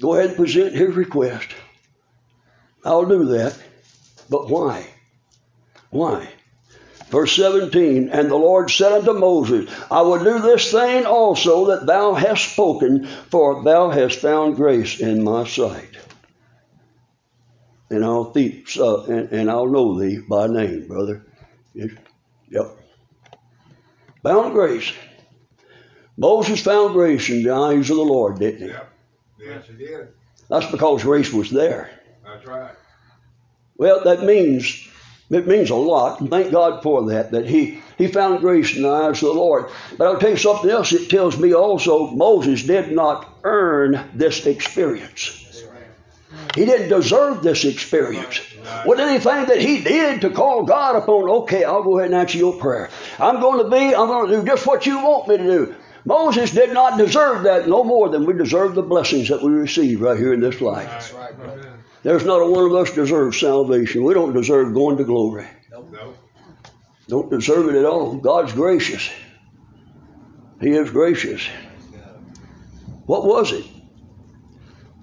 go 0.00 0.14
ahead 0.14 0.30
and 0.30 0.36
present 0.36 0.74
his 0.74 0.96
request. 0.96 1.50
I'll 2.84 3.06
do 3.06 3.26
that. 3.26 3.56
But 4.28 4.50
why? 4.50 4.84
Why? 5.90 6.28
Verse 7.08 7.36
17, 7.36 8.08
and 8.08 8.30
the 8.30 8.36
Lord 8.36 8.68
said 8.68 8.92
unto 8.92 9.12
Moses, 9.12 9.70
I 9.90 10.02
will 10.02 10.22
do 10.24 10.40
this 10.40 10.72
thing 10.72 11.06
also 11.06 11.66
that 11.66 11.86
thou 11.86 12.14
hast 12.14 12.52
spoken, 12.52 13.06
for 13.06 13.62
thou 13.62 13.90
hast 13.90 14.18
found 14.18 14.56
grace 14.56 14.98
in 14.98 15.22
my 15.22 15.46
sight. 15.46 15.96
And 17.90 18.04
I'll, 18.04 18.32
thee, 18.32 18.64
uh, 18.76 19.04
and, 19.04 19.30
and 19.30 19.50
I'll 19.50 19.68
know 19.68 20.00
thee 20.00 20.18
by 20.28 20.48
name, 20.48 20.88
brother. 20.88 21.24
Yep. 21.74 22.76
Found 24.24 24.52
grace. 24.52 24.92
Moses 26.16 26.60
found 26.60 26.94
grace 26.94 27.28
in 27.30 27.44
the 27.44 27.50
eyes 27.50 27.88
of 27.90 27.96
the 27.96 28.02
Lord, 28.02 28.40
didn't 28.40 28.62
he? 28.62 28.66
Yep. 28.68 28.92
Yes, 29.38 29.66
he 29.68 29.74
did. 29.74 30.08
That's 30.48 30.70
because 30.72 31.04
grace 31.04 31.32
was 31.32 31.50
there. 31.50 31.90
That's 32.24 32.44
right. 32.46 32.74
Well, 33.76 34.02
that 34.04 34.24
means 34.24 34.88
it 35.30 35.46
means 35.46 35.70
a 35.70 35.74
lot, 35.74 36.18
thank 36.28 36.52
God 36.52 36.82
for 36.82 37.06
that. 37.10 37.32
That 37.32 37.46
he 37.46 37.80
he 37.98 38.06
found 38.06 38.40
grace 38.40 38.76
in 38.76 38.82
the 38.82 38.90
eyes 38.90 39.22
of 39.22 39.28
the 39.28 39.40
Lord. 39.40 39.70
But 39.96 40.06
I'll 40.06 40.18
tell 40.18 40.30
you 40.30 40.36
something 40.36 40.70
else. 40.70 40.92
It 40.92 41.08
tells 41.08 41.38
me 41.38 41.54
also 41.54 42.08
Moses 42.08 42.62
did 42.62 42.92
not 42.92 43.28
earn 43.42 44.00
this 44.14 44.46
experience. 44.46 45.42
He 46.54 46.64
didn't 46.64 46.88
deserve 46.88 47.42
this 47.42 47.64
experience. 47.64 48.40
With 48.86 48.98
anything 48.98 49.46
that 49.46 49.60
he 49.60 49.82
did 49.82 50.22
to 50.22 50.30
call 50.30 50.64
God 50.64 50.96
upon, 50.96 51.28
okay, 51.42 51.64
I'll 51.64 51.82
go 51.82 51.98
ahead 51.98 52.10
and 52.10 52.20
answer 52.20 52.38
your 52.38 52.54
prayer. 52.54 52.88
I'm 53.18 53.40
going 53.40 53.62
to 53.62 53.70
be, 53.70 53.94
I'm 53.94 54.08
going 54.08 54.30
to 54.30 54.40
do 54.40 54.46
just 54.46 54.66
what 54.66 54.86
you 54.86 54.98
want 54.98 55.28
me 55.28 55.36
to 55.36 55.44
do. 55.44 55.74
Moses 56.06 56.52
did 56.52 56.72
not 56.72 56.98
deserve 56.98 57.42
that 57.42 57.68
no 57.68 57.84
more 57.84 58.08
than 58.08 58.24
we 58.24 58.32
deserve 58.32 58.74
the 58.74 58.82
blessings 58.82 59.28
that 59.28 59.42
we 59.42 59.50
receive 59.50 60.00
right 60.00 60.16
here 60.16 60.32
in 60.32 60.40
this 60.40 60.60
life. 60.60 61.12
Right. 61.14 61.65
There's 62.06 62.24
not 62.24 62.40
a 62.40 62.46
one 62.46 62.66
of 62.66 62.72
us 62.72 62.92
deserves 62.92 63.40
salvation. 63.40 64.04
We 64.04 64.14
don't 64.14 64.32
deserve 64.32 64.72
going 64.72 64.96
to 64.98 65.02
glory. 65.02 65.44
Nope. 65.72 65.88
Nope. 65.90 66.16
Don't 67.08 67.30
deserve 67.32 67.68
it 67.68 67.74
at 67.74 67.84
all. 67.84 68.14
God's 68.14 68.52
gracious. 68.52 69.10
He 70.60 70.70
is 70.70 70.88
gracious. 70.88 71.44
What 73.06 73.24
was 73.24 73.50
it? 73.50 73.64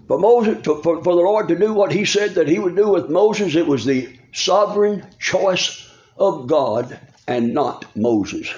For 0.07 0.17
Moses, 0.17 0.63
to, 0.63 0.81
for, 0.81 1.03
for 1.03 1.13
the 1.13 1.21
Lord 1.21 1.49
to 1.49 1.59
do 1.59 1.73
what 1.73 1.91
He 1.91 2.05
said 2.05 2.35
that 2.35 2.47
He 2.47 2.57
would 2.57 2.77
do 2.77 2.87
with 2.87 3.09
Moses, 3.09 3.53
it 3.55 3.67
was 3.67 3.83
the 3.83 4.17
sovereign 4.31 5.05
choice 5.19 5.85
of 6.15 6.47
God 6.47 6.97
and 7.27 7.53
not 7.53 7.85
Moses. 7.97 8.49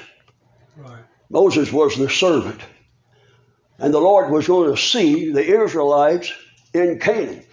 Right. 0.77 1.01
Moses 1.31 1.73
was 1.73 1.97
the 1.97 2.11
servant. 2.11 2.61
And 3.79 3.91
the 3.91 3.99
Lord 3.99 4.31
was 4.31 4.45
going 4.45 4.69
to 4.69 4.79
see 4.79 5.31
the 5.31 5.63
Israelites 5.63 6.31
in 6.75 6.99
Canaan. 6.99 7.43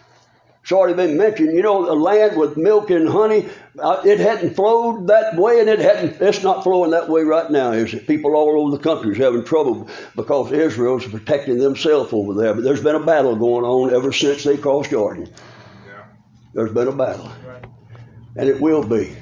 It's 0.63 0.71
already 0.71 0.95
been 0.95 1.17
mentioned, 1.17 1.57
you 1.57 1.63
know, 1.63 1.85
the 1.87 1.93
land 1.95 2.37
with 2.37 2.57
milk 2.57 2.91
and 2.91 3.09
honey, 3.09 3.49
uh, 3.81 4.01
it 4.05 4.21
hadn't 4.21 4.55
flowed 4.55 5.09
that 5.09 5.37
way, 5.37 5.59
and 5.59 5.69
it 5.69 5.81
hadn't, 5.81 6.23
it's 6.23 6.45
not 6.45 6.63
flowing 6.63 6.93
that 6.93 7.09
way 7.09 7.23
right 7.23 7.51
now, 7.51 7.73
is 7.73 7.93
it? 7.93 8.07
People 8.07 8.37
all 8.37 8.61
over 8.61 8.77
the 8.77 8.83
country 8.83 9.11
is 9.11 9.19
having 9.19 9.45
trouble 9.45 9.89
because 10.15 10.53
Israel's 10.53 11.05
protecting 11.05 11.59
themselves 11.59 12.13
over 12.13 12.35
there. 12.35 12.55
But 12.55 12.63
there's 12.63 12.83
been 12.83 12.95
a 12.95 13.05
battle 13.05 13.35
going 13.35 13.65
on 13.65 13.93
ever 13.93 14.13
since 14.13 14.45
they 14.45 14.57
crossed 14.57 14.91
Jordan. 14.91 15.27
Yeah. 15.85 16.05
There's 16.55 16.73
been 16.73 16.87
a 16.87 16.93
battle, 16.93 17.29
Right. 17.45 17.65
and 18.37 18.49
it 18.49 18.61
will 18.61 18.85
be. 18.85 19.17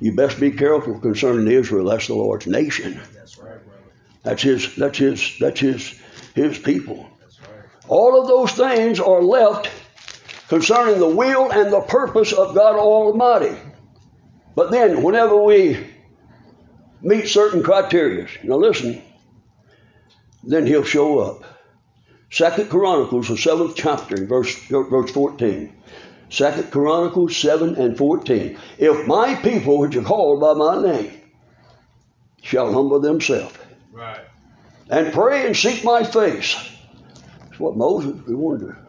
You 0.00 0.16
best 0.16 0.40
be 0.40 0.50
careful 0.50 0.98
concerning 0.98 1.46
Israel. 1.46 1.84
That's 1.84 2.06
the 2.06 2.14
Lord's 2.14 2.46
nation. 2.46 3.00
That's 3.14 3.36
right, 3.36 3.62
brother. 3.64 3.82
That's 4.22 4.42
his. 4.42 4.74
That's 4.76 4.96
his. 4.98 5.36
That's 5.38 5.60
his. 5.60 6.00
His 6.34 6.58
people. 6.58 7.06
That's 7.20 7.38
right. 7.42 7.50
All 7.88 8.20
of 8.20 8.28
those 8.28 8.52
things 8.52 8.98
are 8.98 9.22
left 9.22 9.68
concerning 10.54 11.00
the 11.00 11.08
will 11.08 11.50
and 11.50 11.72
the 11.72 11.80
purpose 11.80 12.32
of 12.32 12.54
God 12.54 12.76
Almighty. 12.76 13.56
But 14.54 14.70
then, 14.70 15.02
whenever 15.02 15.42
we 15.42 15.84
meet 17.02 17.26
certain 17.26 17.64
criteria, 17.64 18.28
now 18.44 18.54
listen, 18.58 19.02
then 20.44 20.64
He'll 20.64 20.84
show 20.84 21.18
up. 21.18 21.42
Second 22.30 22.70
Chronicles, 22.70 23.26
the 23.26 23.36
seventh 23.36 23.74
chapter, 23.74 24.26
verse 24.26 24.54
verse 24.68 25.10
fourteen. 25.10 25.74
Second 26.30 26.70
Chronicles 26.70 27.36
seven 27.36 27.74
and 27.74 27.98
fourteen. 27.98 28.56
If 28.78 29.08
my 29.08 29.34
people, 29.34 29.78
which 29.78 29.96
are 29.96 30.02
called 30.02 30.40
by 30.40 30.52
my 30.52 30.80
name, 30.80 31.20
shall 32.42 32.72
humble 32.72 33.00
themselves 33.00 33.56
Right. 33.92 34.20
and 34.88 35.12
pray 35.12 35.46
and 35.46 35.56
seek 35.56 35.82
my 35.82 36.04
face. 36.04 36.54
That's 37.40 37.58
what 37.58 37.76
Moses 37.76 38.24
we 38.24 38.36
wanted 38.36 38.66
to 38.68 38.83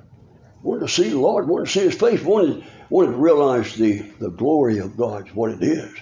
wanted 0.66 0.88
to 0.88 0.92
see 0.92 1.10
the 1.10 1.20
Lord, 1.20 1.48
wanted 1.48 1.66
to 1.66 1.72
see 1.72 1.86
his 1.86 1.96
face, 1.96 2.22
wanted, 2.24 2.64
wanted 2.90 3.12
to 3.12 3.18
realize 3.18 3.76
the, 3.76 4.00
the 4.20 4.32
glory 4.32 4.80
of 4.80 4.98
God, 4.98 5.30
what 5.30 5.52
it 5.52 5.62
is. 5.62 5.94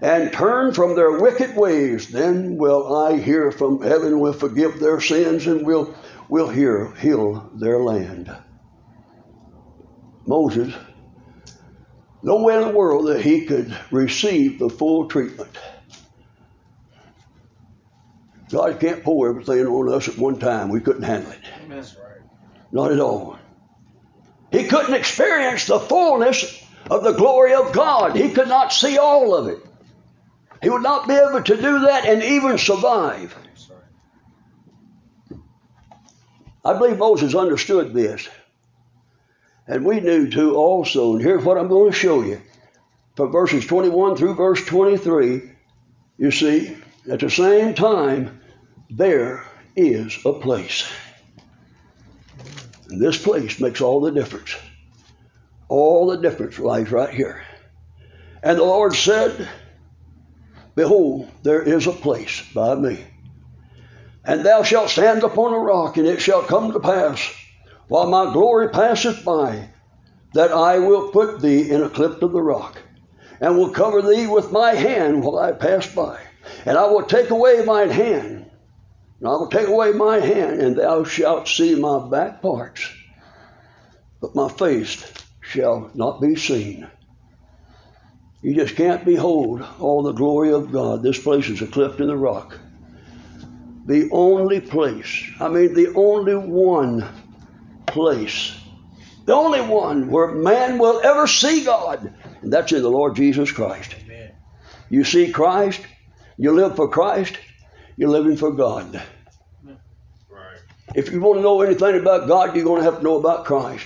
And 0.00 0.32
turn 0.32 0.72
from 0.72 0.96
their 0.96 1.20
wicked 1.20 1.54
ways, 1.54 2.08
then 2.08 2.56
will 2.56 2.96
I 2.96 3.18
hear 3.18 3.52
from 3.52 3.82
heaven, 3.82 4.18
will 4.18 4.32
forgive 4.32 4.80
their 4.80 5.00
sins, 5.00 5.46
and 5.46 5.66
will 5.66 5.94
will 6.28 6.48
hear 6.48 6.92
heal 6.94 7.50
their 7.54 7.78
land. 7.78 8.34
Moses, 10.26 10.74
no 12.22 12.42
way 12.42 12.56
in 12.56 12.62
the 12.62 12.76
world 12.76 13.08
that 13.08 13.20
he 13.20 13.44
could 13.44 13.76
receive 13.90 14.58
the 14.58 14.70
full 14.70 15.08
treatment. 15.08 15.56
God 18.50 18.80
can't 18.80 19.02
pour 19.02 19.28
everything 19.28 19.66
on 19.66 19.92
us 19.92 20.08
at 20.08 20.16
one 20.16 20.38
time. 20.38 20.70
We 20.70 20.80
couldn't 20.80 21.02
handle 21.02 21.32
it. 21.32 21.40
Right. 21.96 22.22
Not 22.72 22.92
at 22.92 23.00
all. 23.00 23.38
He 24.52 24.64
couldn't 24.64 24.94
experience 24.94 25.66
the 25.66 25.80
fullness 25.80 26.62
of 26.90 27.02
the 27.02 27.12
glory 27.12 27.54
of 27.54 27.72
God. 27.72 28.14
He 28.14 28.30
could 28.30 28.48
not 28.48 28.72
see 28.72 28.98
all 28.98 29.34
of 29.34 29.48
it. 29.48 29.58
He 30.62 30.68
would 30.70 30.82
not 30.82 31.08
be 31.08 31.14
able 31.14 31.42
to 31.42 31.56
do 31.56 31.80
that 31.80 32.04
and 32.04 32.22
even 32.22 32.58
survive. 32.58 33.34
I 36.64 36.74
believe 36.74 36.98
Moses 36.98 37.34
understood 37.34 37.92
this. 37.92 38.28
And 39.66 39.84
we 39.84 40.00
knew 40.00 40.30
too 40.30 40.54
also. 40.54 41.14
And 41.14 41.22
here's 41.22 41.44
what 41.44 41.58
I'm 41.58 41.68
going 41.68 41.90
to 41.90 41.98
show 41.98 42.22
you. 42.22 42.40
From 43.16 43.32
verses 43.32 43.66
21 43.66 44.16
through 44.16 44.34
verse 44.34 44.64
23, 44.64 45.50
you 46.18 46.30
see, 46.30 46.76
at 47.10 47.20
the 47.20 47.30
same 47.30 47.74
time, 47.74 48.40
there 48.90 49.44
is 49.74 50.18
a 50.24 50.32
place. 50.32 50.86
This 53.00 53.22
place 53.22 53.60
makes 53.60 53.80
all 53.80 54.00
the 54.00 54.10
difference. 54.10 54.56
All 55.68 56.06
the 56.06 56.18
difference 56.18 56.58
lies 56.58 56.90
right 56.90 57.12
here. 57.12 57.42
And 58.42 58.58
the 58.58 58.64
Lord 58.64 58.94
said, 58.94 59.48
Behold, 60.74 61.30
there 61.42 61.62
is 61.62 61.86
a 61.86 61.92
place 61.92 62.42
by 62.54 62.74
me. 62.74 63.04
And 64.24 64.44
thou 64.44 64.62
shalt 64.62 64.90
stand 64.90 65.22
upon 65.22 65.52
a 65.52 65.58
rock, 65.58 65.96
and 65.96 66.06
it 66.06 66.20
shall 66.20 66.42
come 66.42 66.72
to 66.72 66.80
pass, 66.80 67.20
while 67.88 68.08
my 68.08 68.32
glory 68.32 68.68
passeth 68.68 69.24
by, 69.24 69.68
that 70.34 70.52
I 70.52 70.78
will 70.78 71.10
put 71.10 71.40
thee 71.40 71.70
in 71.70 71.82
a 71.82 71.90
cleft 71.90 72.22
of 72.22 72.32
the 72.32 72.42
rock, 72.42 72.78
and 73.40 73.58
will 73.58 73.70
cover 73.70 74.00
thee 74.00 74.26
with 74.26 74.52
my 74.52 74.74
hand 74.74 75.22
while 75.22 75.38
I 75.38 75.52
pass 75.52 75.92
by. 75.92 76.20
And 76.64 76.78
I 76.78 76.86
will 76.86 77.02
take 77.02 77.30
away 77.30 77.64
mine 77.64 77.90
hand, 77.90 78.41
and 79.22 79.30
I 79.30 79.34
will 79.34 79.46
take 79.46 79.68
away 79.68 79.92
my 79.92 80.18
hand, 80.18 80.60
and 80.60 80.76
thou 80.76 81.04
shalt 81.04 81.46
see 81.46 81.76
my 81.76 82.08
back 82.08 82.42
parts, 82.42 82.92
but 84.20 84.34
my 84.34 84.48
face 84.48 85.00
shall 85.40 85.92
not 85.94 86.20
be 86.20 86.34
seen. 86.34 86.90
You 88.40 88.56
just 88.56 88.74
can't 88.74 89.04
behold 89.04 89.64
all 89.78 90.02
the 90.02 90.10
glory 90.10 90.52
of 90.52 90.72
God. 90.72 91.04
This 91.04 91.22
place 91.22 91.48
is 91.48 91.62
a 91.62 91.68
cleft 91.68 92.00
in 92.00 92.08
the 92.08 92.16
rock. 92.16 92.58
The 93.86 94.08
only 94.10 94.60
place, 94.60 95.30
I 95.38 95.48
mean, 95.48 95.74
the 95.74 95.94
only 95.94 96.34
one 96.34 97.08
place, 97.86 98.58
the 99.24 99.34
only 99.34 99.60
one 99.60 100.10
where 100.10 100.32
man 100.32 100.78
will 100.78 101.00
ever 101.04 101.28
see 101.28 101.62
God, 101.62 102.12
and 102.42 102.52
that's 102.52 102.72
in 102.72 102.82
the 102.82 102.90
Lord 102.90 103.14
Jesus 103.14 103.52
Christ. 103.52 103.94
Amen. 104.02 104.32
You 104.90 105.04
see 105.04 105.30
Christ, 105.30 105.80
you 106.36 106.50
live 106.50 106.74
for 106.74 106.88
Christ, 106.88 107.38
you're 107.96 108.10
living 108.10 108.36
for 108.36 108.52
God. 108.52 109.02
Right. 110.30 110.58
If 110.94 111.12
you 111.12 111.20
want 111.20 111.38
to 111.38 111.42
know 111.42 111.60
anything 111.62 112.00
about 112.00 112.28
God, 112.28 112.54
you're 112.54 112.64
going 112.64 112.82
to 112.82 112.90
have 112.90 112.98
to 112.98 113.04
know 113.04 113.16
about 113.16 113.44
Christ. 113.44 113.84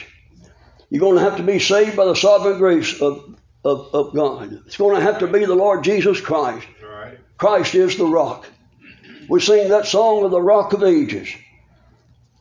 You're 0.90 1.00
going 1.00 1.16
to 1.16 1.22
have 1.22 1.36
to 1.36 1.42
be 1.42 1.58
saved 1.58 1.96
by 1.96 2.04
the 2.04 2.14
sovereign 2.14 2.58
grace 2.58 3.00
of, 3.00 3.36
of, 3.64 3.94
of 3.94 4.14
God. 4.14 4.60
It's 4.66 4.76
going 4.76 4.96
to 4.96 5.02
have 5.02 5.18
to 5.18 5.26
be 5.26 5.44
the 5.44 5.54
Lord 5.54 5.82
Jesus 5.82 6.20
Christ. 6.20 6.66
Right. 6.82 7.18
Christ 7.36 7.74
is 7.74 7.96
the 7.96 8.06
rock. 8.06 8.46
We 9.28 9.40
sing 9.40 9.70
that 9.70 9.86
song 9.86 10.24
of 10.24 10.30
the 10.30 10.40
rock 10.40 10.72
of 10.72 10.84
ages. 10.84 11.28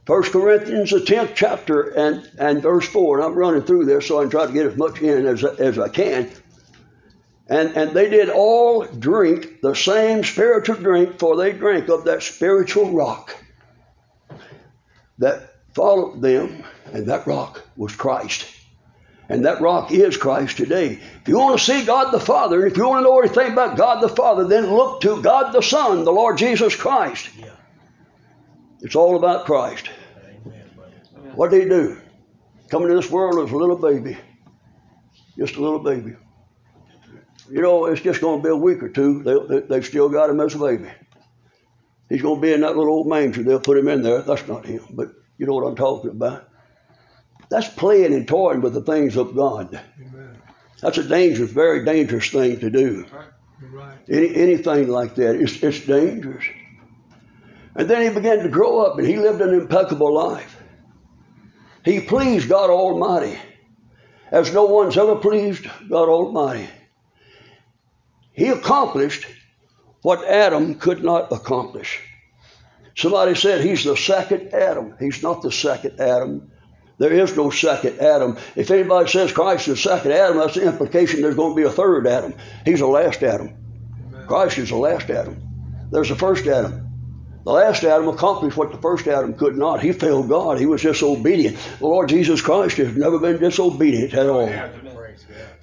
1 0.06 0.23
Corinthians, 0.23 0.91
the 0.91 0.99
10th 0.99 1.34
chapter, 1.34 1.89
and, 1.89 2.30
and 2.38 2.62
verse 2.62 2.88
4. 2.88 3.17
And 3.17 3.25
I'm 3.25 3.36
running 3.36 3.63
through 3.63 3.86
this 3.86 4.08
so 4.08 4.19
I 4.19 4.23
can 4.23 4.30
try 4.30 4.45
to 4.45 4.54
get 4.54 4.67
as 4.67 4.78
much 4.78 5.01
in 5.01 5.25
as, 5.25 5.43
as 5.43 5.80
I 5.80 5.89
can. 5.89 6.30
And, 7.47 7.75
and 7.77 7.91
they 7.91 8.10
did 8.10 8.29
all 8.29 8.86
drink 8.86 9.62
the 9.62 9.75
same 9.75 10.23
spiritual 10.23 10.77
drink, 10.77 11.19
for 11.19 11.38
they 11.38 11.51
drank 11.51 11.89
of 11.89 12.05
that 12.05 12.23
spiritual 12.23 12.91
rock 12.91 13.36
that 15.19 15.53
followed 15.73 16.21
them, 16.21 16.63
and 16.91 17.08
that 17.08 17.27
rock 17.27 17.63
was 17.77 17.95
Christ. 17.95 18.47
And 19.29 19.45
that 19.45 19.62
rock 19.62 19.91
is 19.91 20.17
Christ 20.17 20.58
today. 20.58 20.99
If 21.21 21.27
you 21.27 21.38
want 21.38 21.60
to 21.60 21.65
see 21.65 21.86
God 21.86 22.12
the 22.12 22.19
Father, 22.19 22.62
and 22.62 22.71
if 22.71 22.77
you 22.77 22.88
want 22.88 23.03
to 23.03 23.10
know 23.10 23.19
anything 23.19 23.53
about 23.53 23.77
God 23.77 24.01
the 24.01 24.10
Father, 24.10 24.47
then 24.47 24.67
look 24.67 25.01
to 25.01 25.21
God 25.21 25.51
the 25.51 25.62
Son, 25.62 26.03
the 26.03 26.12
Lord 26.12 26.38
Jesus 26.38 26.75
Christ. 26.75 27.29
Yeah. 27.38 27.49
It's 28.81 28.95
all 28.95 29.15
about 29.15 29.45
Christ. 29.45 29.89
Amen. 30.45 31.36
What 31.36 31.51
did 31.51 31.63
he 31.63 31.69
do? 31.69 31.97
Coming 32.69 32.89
to 32.89 32.95
this 32.95 33.10
world 33.10 33.47
as 33.47 33.51
a 33.51 33.58
little 33.58 33.77
baby. 33.77 34.17
Just 35.38 35.55
a 35.55 35.62
little 35.62 35.79
baby. 35.79 36.15
You 37.49 37.62
know, 37.62 37.86
it's 37.86 38.01
just 38.01 38.21
going 38.21 38.41
to 38.41 38.43
be 38.43 38.49
a 38.49 38.55
week 38.55 38.81
or 38.81 38.89
two. 38.89 39.23
They, 39.23 39.36
they, 39.47 39.67
they've 39.67 39.86
still 39.86 40.10
got 40.10 40.29
him 40.29 40.39
as 40.39 40.55
a 40.55 40.60
baby. 40.60 40.89
He's 42.10 42.21
going 42.21 42.36
to 42.36 42.41
be 42.41 42.53
in 42.53 42.62
that 42.62 42.77
little 42.77 42.93
old 42.93 43.08
manger. 43.08 43.43
They'll 43.43 43.60
put 43.60 43.77
him 43.77 43.88
in 43.88 44.01
there. 44.01 44.21
That's 44.21 44.47
not 44.47 44.65
him, 44.65 44.86
but 44.91 45.12
you 45.38 45.45
know 45.45 45.53
what 45.53 45.67
I'm 45.67 45.75
talking 45.75 46.12
about. 46.12 46.47
That's 47.49 47.67
playing 47.69 48.13
and 48.13 48.27
toying 48.27 48.62
with 48.62 48.73
the 48.73 48.81
things 48.81 49.17
of 49.17 49.36
God. 49.36 49.79
Amen. 49.99 50.38
That's 50.81 50.97
a 50.97 51.03
dangerous, 51.03 51.51
very 51.51 51.86
dangerous 51.86 52.29
thing 52.29 52.60
to 52.60 52.69
do. 52.69 53.05
You're 53.62 53.69
right. 53.69 53.97
Any, 54.10 54.36
anything 54.36 54.88
like 54.88 55.15
that, 55.15 55.36
it's, 55.36 55.62
it's 55.63 55.79
dangerous. 55.86 56.45
And 57.75 57.89
then 57.89 58.01
he 58.03 58.10
began 58.10 58.39
to 58.39 58.49
grow 58.49 58.79
up 58.79 58.97
and 58.97 59.08
he 59.08 59.17
lived 59.17 59.41
an 59.41 59.53
impeccable 59.53 60.13
life. 60.13 60.62
He 61.84 61.99
pleased 61.99 62.49
God 62.49 62.69
Almighty 62.69 63.38
as 64.31 64.53
no 64.53 64.65
one's 64.65 64.97
ever 64.97 65.15
pleased 65.17 65.65
God 65.89 66.10
Almighty. 66.10 66.67
He 68.35 68.47
accomplished 68.49 69.25
what 70.01 70.25
Adam 70.25 70.75
could 70.75 71.03
not 71.03 71.31
accomplish. 71.31 72.01
Somebody 72.95 73.35
said 73.35 73.61
he's 73.61 73.83
the 73.83 73.97
second 73.97 74.53
Adam. 74.53 74.95
He's 74.99 75.23
not 75.23 75.41
the 75.41 75.51
second 75.51 75.99
Adam. 75.99 76.51
There 76.97 77.11
is 77.11 77.35
no 77.35 77.49
second 77.49 77.99
Adam. 77.99 78.37
If 78.55 78.71
anybody 78.71 79.09
says 79.09 79.33
Christ 79.33 79.67
is 79.67 79.83
the 79.83 79.89
second 79.89 80.11
Adam, 80.13 80.37
that's 80.37 80.55
the 80.55 80.65
implication 80.65 81.21
there's 81.21 81.35
going 81.35 81.51
to 81.51 81.61
be 81.61 81.67
a 81.67 81.71
third 81.71 82.07
Adam. 82.07 82.33
He's 82.63 82.79
the 82.79 82.87
last 82.87 83.21
Adam. 83.21 83.53
Amen. 84.13 84.27
Christ 84.27 84.57
is 84.59 84.69
the 84.69 84.77
last 84.77 85.09
Adam. 85.09 85.41
There's 85.91 86.09
the 86.09 86.15
first 86.15 86.47
Adam. 86.47 86.89
The 87.43 87.51
last 87.51 87.83
Adam 87.83 88.07
accomplished 88.07 88.57
what 88.57 88.71
the 88.71 88.77
first 88.77 89.07
Adam 89.07 89.33
could 89.33 89.57
not. 89.57 89.81
He 89.81 89.91
failed 89.91 90.29
God. 90.29 90.57
He 90.57 90.65
was 90.65 90.81
disobedient. 90.81 91.57
The 91.79 91.85
Lord 91.85 92.09
Jesus 92.09 92.41
Christ 92.41 92.77
has 92.77 92.95
never 92.95 93.19
been 93.19 93.37
disobedient 93.37 94.13
at 94.13 94.27
all. 94.27 94.47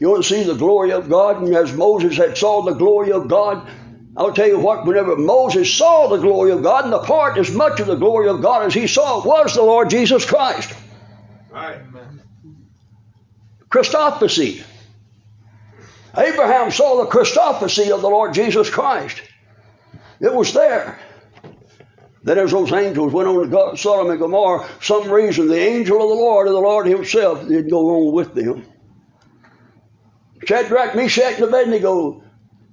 Yeah. 0.03 0.09
Praise 0.09 0.11
God. 0.11 0.11
You 0.11 0.11
want 0.11 0.25
to 0.25 0.29
see 0.29 0.43
the 0.43 0.59
glory 0.59 0.93
of 0.93 1.09
God? 1.09 1.43
And 1.43 1.55
as 1.55 1.73
Moses 1.73 2.17
had 2.17 2.37
saw 2.37 2.63
the 2.63 2.75
glory 2.75 3.13
of 3.13 3.29
God, 3.29 3.69
I'll 4.17 4.33
tell 4.33 4.49
you 4.49 4.59
what, 4.59 4.87
whenever 4.87 5.17
Moses 5.17 5.73
saw 5.73 6.09
the 6.09 6.19
glory 6.19 6.53
of 6.53 6.63
God, 6.63 6.85
and 6.85 6.93
the 6.93 6.99
part 6.99 7.39
as 7.39 7.51
much 7.51 7.81
of 7.81 7.87
the 7.87 7.95
glory 7.97 8.29
of 8.29 8.43
God 8.43 8.67
as 8.67 8.75
he 8.75 8.87
saw 8.87 9.25
was 9.25 9.55
the 9.55 9.63
Lord 9.63 9.91
Jesus 9.91 10.25
Christ. 10.25 10.73
Right. 11.51 11.81
Christophany. 13.71 14.63
Abraham 16.17 16.71
saw 16.71 17.05
the 17.05 17.11
Christophany 17.11 17.91
of 17.91 18.03
the 18.03 18.09
Lord 18.09 18.35
Jesus 18.35 18.69
Christ. 18.69 19.23
It 20.21 20.35
was 20.35 20.53
there. 20.53 20.99
Then 22.25 22.39
as 22.39 22.51
those 22.51 22.73
angels 22.73 23.13
went 23.13 23.29
on 23.29 23.51
to 23.51 23.77
Sodom 23.77 24.11
and 24.11 24.21
Gomorrah, 24.21 24.69
some 24.81 25.11
reason 25.11 25.49
the 25.49 25.59
angel 25.59 26.03
of 26.03 26.09
the 26.11 26.15
Lord, 26.15 26.49
or 26.49 26.53
the 26.53 26.61
Lord 26.61 26.87
himself, 26.87 27.49
didn't 27.49 27.71
go 27.71 28.09
on 28.09 28.13
with 28.13 28.35
them. 28.35 28.65
Shadrach, 30.45 30.95
Meshach, 30.95 31.35
and 31.35 31.45
Abednego, 31.45 32.23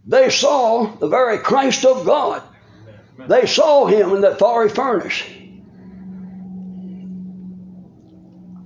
they 0.06 0.30
saw 0.30 0.96
the 0.96 1.08
very 1.08 1.38
Christ 1.38 1.86
of 1.86 2.06
God. 2.06 2.42
They 3.28 3.46
saw 3.46 3.86
him 3.86 4.12
in 4.16 4.22
that 4.22 4.40
fiery 4.40 4.70
furnace. 4.70 5.22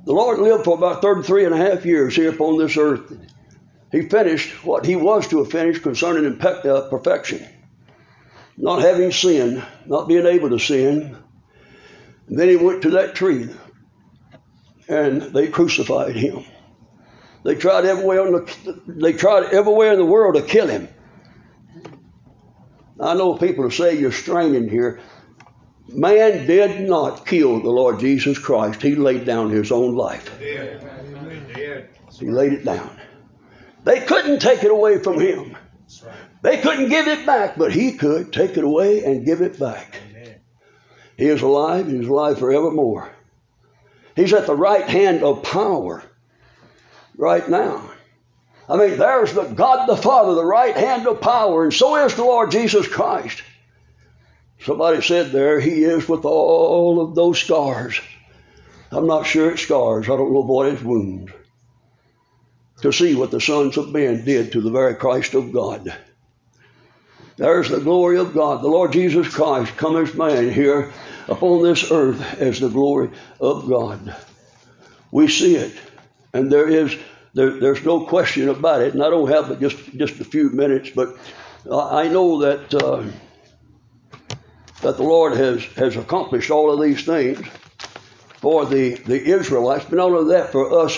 The 0.06 0.14
Lord 0.14 0.40
lived 0.40 0.66
for 0.66 0.78
about 0.78 1.02
33 1.02 1.46
and 1.46 1.54
a 1.54 1.58
half 1.58 1.86
years 1.86 2.16
here 2.16 2.30
upon 2.30 2.58
this 2.58 2.78
earth. 2.78 3.12
He 3.92 4.10
finished 4.10 4.66
what 4.66 4.86
he 4.86 4.96
was 4.96 5.28
to 5.30 5.40
have 5.40 5.52
finished 5.52 5.84
concerning 5.84 6.32
impe- 6.34 6.66
uh, 6.66 6.90
perfection. 6.90 7.46
Not 8.58 8.82
having 8.82 9.12
sin, 9.12 9.64
not 9.86 10.08
being 10.08 10.26
able 10.26 10.50
to 10.50 10.60
sin. 10.60 11.18
Then 12.28 12.50
he 12.50 12.56
went 12.56 12.84
to 12.84 12.92
that 12.92 13.16
tree 13.16 13.50
and 14.88 15.22
they 15.22 15.48
crucified 15.48 16.16
him. 16.16 16.44
They 17.44 17.56
tried 17.56 17.86
everywhere 17.86 18.26
in 18.26 18.34
the, 18.34 18.82
they 18.88 19.14
tried 19.14 19.54
everywhere 19.54 19.92
in 19.92 20.00
the 20.00 20.06
world 20.06 20.36
to 20.36 20.42
kill 20.42 20.68
him. 20.68 20.88
I 23.00 23.16
know 23.16 23.36
people 23.36 23.70
say 23.70 24.00
you're 24.00 24.14
straining 24.14 24.70
here. 24.70 25.02
Man 25.90 26.48
did 26.48 26.88
not 26.88 27.26
kill 27.26 27.62
the 27.62 27.70
Lord 27.70 28.00
Jesus 28.00 28.40
Christ. 28.40 28.82
He 28.82 28.96
laid 28.96 29.26
down 29.26 29.50
his 29.50 29.72
own 29.72 29.96
life. 29.96 30.40
He 30.40 32.30
laid 32.30 32.54
it 32.54 32.64
down. 32.64 32.98
They 33.84 34.00
couldn't 34.00 34.40
take 34.40 34.64
it 34.64 34.72
away 34.72 35.00
from 35.00 35.20
him. 35.20 35.58
They 36.42 36.60
couldn't 36.60 36.90
give 36.90 37.08
it 37.08 37.26
back, 37.26 37.58
but 37.58 37.74
he 37.74 37.94
could 37.94 38.32
take 38.32 38.58
it 38.58 38.64
away 38.64 39.04
and 39.04 39.26
give 39.26 39.42
it 39.42 39.60
back. 39.60 40.00
He 41.18 41.26
is 41.26 41.42
alive, 41.42 41.88
he 41.88 41.98
is 41.98 42.08
alive 42.08 42.40
forevermore. 42.40 43.12
He's 44.16 44.34
at 44.34 44.48
the 44.48 44.56
right 44.56 44.88
hand 44.88 45.24
of 45.24 45.44
power 45.44 46.04
right 47.18 47.48
now. 47.48 47.90
I 48.70 48.78
mean, 48.78 48.98
there's 48.98 49.34
the 49.34 49.44
God 49.44 49.88
the 49.88 49.98
Father, 49.98 50.36
the 50.36 50.46
right 50.46 50.76
hand 50.76 51.06
of 51.08 51.22
power, 51.22 51.64
and 51.64 51.74
so 51.74 51.96
is 52.06 52.16
the 52.16 52.24
Lord 52.24 52.52
Jesus 52.52 52.88
Christ. 52.88 53.42
Somebody 54.62 55.02
said 55.02 55.32
there, 55.32 55.60
He 55.60 55.84
is 55.84 56.08
with 56.08 56.24
all 56.24 57.02
of 57.02 57.16
those 57.16 57.40
scars. 57.40 58.00
I'm 58.92 59.08
not 59.08 59.26
sure 59.26 59.52
it's 59.52 59.64
scars. 59.64 60.06
I 60.06 60.16
don't 60.16 60.34
know 60.34 60.44
what 60.44 60.68
it's 60.68 60.82
wounds. 60.82 61.32
To 62.82 62.94
see 62.94 63.16
what 63.16 63.32
the 63.32 63.42
sons 63.42 63.78
of 63.78 63.92
men 63.92 64.24
did 64.24 64.52
to 64.54 64.62
the 64.62 64.72
very 64.72 64.96
Christ 64.96 65.34
of 65.34 65.52
God. 65.52 65.94
There's 67.36 67.70
the 67.70 67.80
glory 67.80 68.20
of 68.20 68.34
God. 68.34 68.62
The 68.62 68.68
Lord 68.68 68.94
Jesus 68.94 69.28
Christ 69.28 69.76
come 69.76 69.98
as 69.98 70.14
man 70.14 70.50
here 70.52 70.94
upon 71.28 71.64
this 71.64 71.92
earth 71.92 72.40
as 72.40 72.60
the 72.60 72.70
glory 72.70 73.10
of 73.40 73.68
God. 73.68 74.16
We 75.12 75.28
see 75.28 75.56
it, 75.56 75.76
and 76.34 76.52
there 76.52 76.68
is 76.68 76.98
there, 77.34 77.60
there's 77.60 77.84
no 77.84 78.06
question 78.06 78.50
about 78.50 78.82
it. 78.82 78.94
And 78.94 79.04
I 79.04 79.10
don't 79.10 79.30
have 79.30 79.60
just 79.60 79.78
just 79.96 80.20
a 80.20 80.26
few 80.26 80.50
minutes, 80.50 80.90
but 80.90 81.16
I 81.72 82.04
I 82.04 82.08
know 82.08 82.40
that 82.42 82.74
uh, 82.74 83.04
that 84.84 84.98
the 84.98 85.04
Lord 85.04 85.36
has, 85.38 85.64
has 85.78 85.96
accomplished 85.96 86.52
all 86.52 86.72
of 86.72 86.82
these 86.82 87.06
things 87.06 87.40
for 88.38 88.66
the, 88.66 88.96
the 88.96 89.24
Israelites, 89.24 89.86
but 89.86 89.96
not 89.96 90.12
only 90.12 90.34
that, 90.34 90.52
for 90.52 90.82
us, 90.82 90.96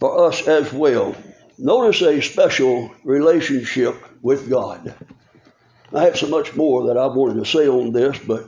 for 0.00 0.26
us 0.26 0.48
as 0.48 0.72
well. 0.72 1.14
Notice 1.58 2.00
a 2.02 2.20
special 2.22 2.90
relationship 3.04 3.94
with 4.22 4.48
God. 4.48 4.94
I 5.92 6.04
have 6.04 6.16
so 6.16 6.28
much 6.28 6.56
more 6.56 6.86
that 6.86 6.96
I 6.96 7.06
wanted 7.06 7.44
to 7.44 7.44
say 7.44 7.68
on 7.68 7.92
this, 7.92 8.18
but 8.18 8.46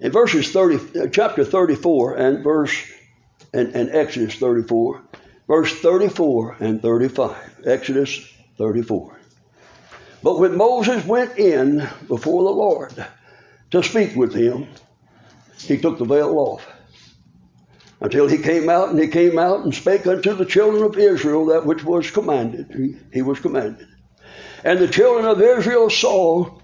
in 0.00 0.12
verses 0.12 0.52
30, 0.52 1.00
uh, 1.00 1.06
chapter 1.08 1.44
34 1.44 2.16
and 2.16 2.44
verse 2.44 2.92
and, 3.52 3.74
and 3.74 3.90
Exodus 3.90 4.36
34, 4.36 5.02
verse 5.46 5.72
34 5.80 6.56
and 6.60 6.82
35. 6.82 7.60
Exodus 7.66 8.26
34. 8.58 9.18
But 10.22 10.38
when 10.38 10.56
Moses 10.56 11.04
went 11.04 11.38
in 11.38 11.78
before 12.06 12.44
the 12.44 12.50
Lord 12.50 13.06
to 13.72 13.82
speak 13.82 14.14
with 14.14 14.34
him, 14.34 14.68
he 15.58 15.78
took 15.78 15.98
the 15.98 16.04
veil 16.04 16.38
off 16.38 16.66
until 18.00 18.26
he 18.26 18.38
came 18.38 18.68
out, 18.68 18.90
and 18.90 18.98
he 18.98 19.08
came 19.08 19.38
out 19.38 19.60
and 19.60 19.74
spake 19.74 20.06
unto 20.06 20.34
the 20.34 20.44
children 20.44 20.82
of 20.82 20.98
Israel 20.98 21.46
that 21.46 21.66
which 21.66 21.84
was 21.84 22.10
commanded. 22.10 22.66
He, 22.74 22.96
he 23.12 23.22
was 23.22 23.38
commanded. 23.38 23.86
And 24.64 24.78
the 24.78 24.88
children 24.88 25.26
of 25.26 25.40
Israel 25.40 25.88
saw 25.88 26.58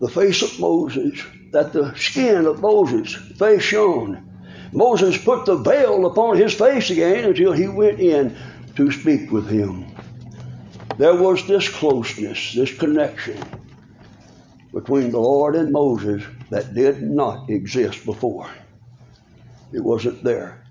the 0.00 0.08
face 0.08 0.42
of 0.42 0.60
Moses, 0.60 1.20
that 1.52 1.72
the 1.72 1.94
skin 1.96 2.46
of 2.46 2.60
Moses' 2.60 3.14
face 3.14 3.62
shone. 3.62 4.33
Moses 4.74 5.16
put 5.16 5.46
the 5.46 5.56
veil 5.56 6.04
upon 6.04 6.36
his 6.36 6.52
face 6.52 6.90
again 6.90 7.24
until 7.24 7.52
he 7.52 7.68
went 7.68 8.00
in 8.00 8.36
to 8.74 8.90
speak 8.90 9.30
with 9.30 9.48
him. 9.48 9.86
There 10.98 11.14
was 11.14 11.46
this 11.46 11.68
closeness, 11.68 12.54
this 12.54 12.76
connection 12.76 13.40
between 14.72 15.12
the 15.12 15.20
Lord 15.20 15.54
and 15.54 15.70
Moses 15.70 16.24
that 16.50 16.74
did 16.74 17.02
not 17.02 17.48
exist 17.48 18.04
before. 18.04 18.50
It 19.72 19.80
wasn't 19.80 20.24
there. 20.24 20.64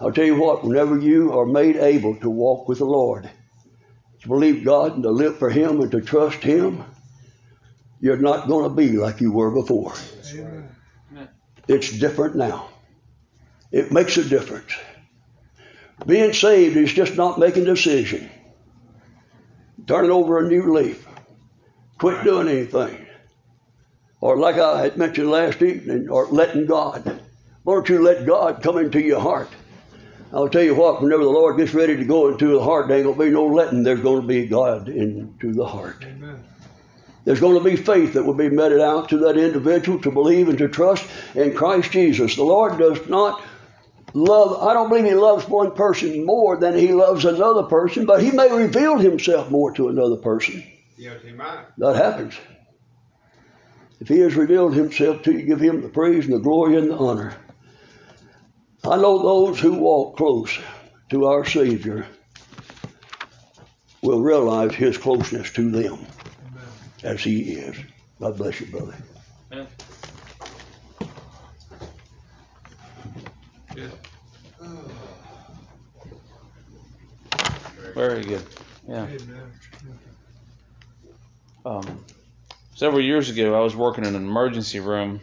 I'll 0.00 0.12
tell 0.12 0.24
you 0.24 0.40
what, 0.40 0.64
whenever 0.64 0.98
you 0.98 1.38
are 1.38 1.44
made 1.44 1.76
able 1.76 2.16
to 2.16 2.30
walk 2.30 2.68
with 2.68 2.78
the 2.78 2.86
Lord, 2.86 3.28
to 4.22 4.28
believe 4.28 4.64
God 4.64 4.94
and 4.94 5.02
to 5.02 5.10
live 5.10 5.38
for 5.38 5.50
Him 5.50 5.82
and 5.82 5.90
to 5.90 6.00
trust 6.00 6.42
Him, 6.42 6.84
you're 8.00 8.16
not 8.16 8.48
going 8.48 8.64
to 8.64 8.74
be 8.74 8.96
like 8.96 9.20
you 9.20 9.30
were 9.30 9.50
before. 9.50 9.92
It's 11.68 11.90
different 11.98 12.36
now. 12.36 12.70
It 13.72 13.92
makes 13.92 14.16
a 14.16 14.24
difference. 14.24 14.72
Being 16.06 16.32
saved 16.32 16.76
is 16.76 16.92
just 16.92 17.16
not 17.16 17.38
making 17.38 17.64
a 17.64 17.74
decision, 17.74 18.30
turning 19.86 20.10
over 20.10 20.38
a 20.38 20.48
new 20.48 20.72
leaf, 20.72 21.06
quit 21.98 22.24
doing 22.24 22.48
anything. 22.48 23.06
Or 24.20 24.36
like 24.36 24.56
I 24.56 24.82
had 24.82 24.96
mentioned 24.96 25.30
last 25.30 25.62
evening, 25.62 26.08
or 26.08 26.26
letting 26.26 26.66
God. 26.66 27.22
Why 27.62 27.74
don't 27.74 27.88
you 27.88 28.02
let 28.02 28.26
God 28.26 28.62
come 28.62 28.78
into 28.78 29.00
your 29.00 29.20
heart? 29.20 29.48
I'll 30.32 30.48
tell 30.48 30.62
you 30.62 30.74
what, 30.74 31.02
whenever 31.02 31.24
the 31.24 31.30
Lord 31.30 31.56
gets 31.56 31.74
ready 31.74 31.96
to 31.96 32.04
go 32.04 32.28
into 32.28 32.48
the 32.48 32.62
heart, 32.62 32.88
there 32.88 32.98
ain't 32.98 33.06
going 33.06 33.18
to 33.18 33.24
be 33.24 33.30
no 33.30 33.46
letting. 33.46 33.82
There's 33.82 34.00
going 34.00 34.22
to 34.22 34.26
be 34.26 34.46
God 34.46 34.88
into 34.88 35.52
the 35.52 35.66
heart. 35.66 36.04
Amen. 36.04 36.44
There's 37.24 37.40
going 37.40 37.58
to 37.58 37.64
be 37.64 37.76
faith 37.76 38.14
that 38.14 38.24
will 38.24 38.34
be 38.34 38.48
meted 38.48 38.80
out 38.80 39.10
to 39.10 39.18
that 39.18 39.36
individual 39.36 40.00
to 40.00 40.10
believe 40.10 40.48
and 40.48 40.58
to 40.58 40.68
trust 40.68 41.06
in 41.34 41.54
Christ 41.54 41.92
Jesus. 41.92 42.36
The 42.36 42.44
Lord 42.44 42.78
does 42.78 43.08
not 43.08 43.42
love, 44.14 44.62
I 44.62 44.74
don't 44.74 44.88
believe 44.88 45.04
He 45.04 45.14
loves 45.14 45.48
one 45.48 45.72
person 45.72 46.24
more 46.24 46.56
than 46.56 46.76
He 46.76 46.92
loves 46.92 47.24
another 47.24 47.64
person, 47.64 48.06
but 48.06 48.22
He 48.22 48.30
may 48.30 48.50
reveal 48.52 48.98
Himself 48.98 49.50
more 49.50 49.72
to 49.72 49.88
another 49.88 50.16
person. 50.16 50.62
Yes, 50.96 51.22
he 51.24 51.32
might. 51.32 51.64
That 51.78 51.96
happens. 51.96 52.34
If 54.00 54.08
He 54.08 54.18
has 54.20 54.34
revealed 54.34 54.74
Himself 54.74 55.22
to 55.22 55.32
you, 55.32 55.42
give 55.42 55.60
Him 55.60 55.82
the 55.82 55.88
praise 55.88 56.24
and 56.24 56.34
the 56.34 56.38
glory 56.38 56.76
and 56.76 56.90
the 56.90 56.96
honor. 56.96 57.34
I 58.84 58.96
know 58.96 59.22
those 59.22 59.60
who 59.60 59.74
walk 59.74 60.16
close 60.16 60.58
to 61.10 61.26
our 61.26 61.44
Savior 61.44 62.06
will 64.02 64.22
realize 64.22 64.74
His 64.74 64.96
closeness 64.96 65.50
to 65.52 65.70
them 65.70 65.94
Amen. 65.94 66.06
as 67.02 67.22
He 67.22 67.52
is. 67.52 67.76
God 68.18 68.36
bless 68.36 68.60
you, 68.60 68.66
brother. 68.66 68.94
Yeah. 69.52 69.66
Good. 73.74 73.92
Very 77.94 78.24
good. 78.24 78.42
Yeah. 78.88 79.06
Um, 81.64 82.04
several 82.74 83.00
years 83.00 83.30
ago, 83.30 83.54
I 83.54 83.60
was 83.60 83.76
working 83.76 84.04
in 84.04 84.14
an 84.14 84.22
emergency 84.22 84.80
room, 84.80 85.20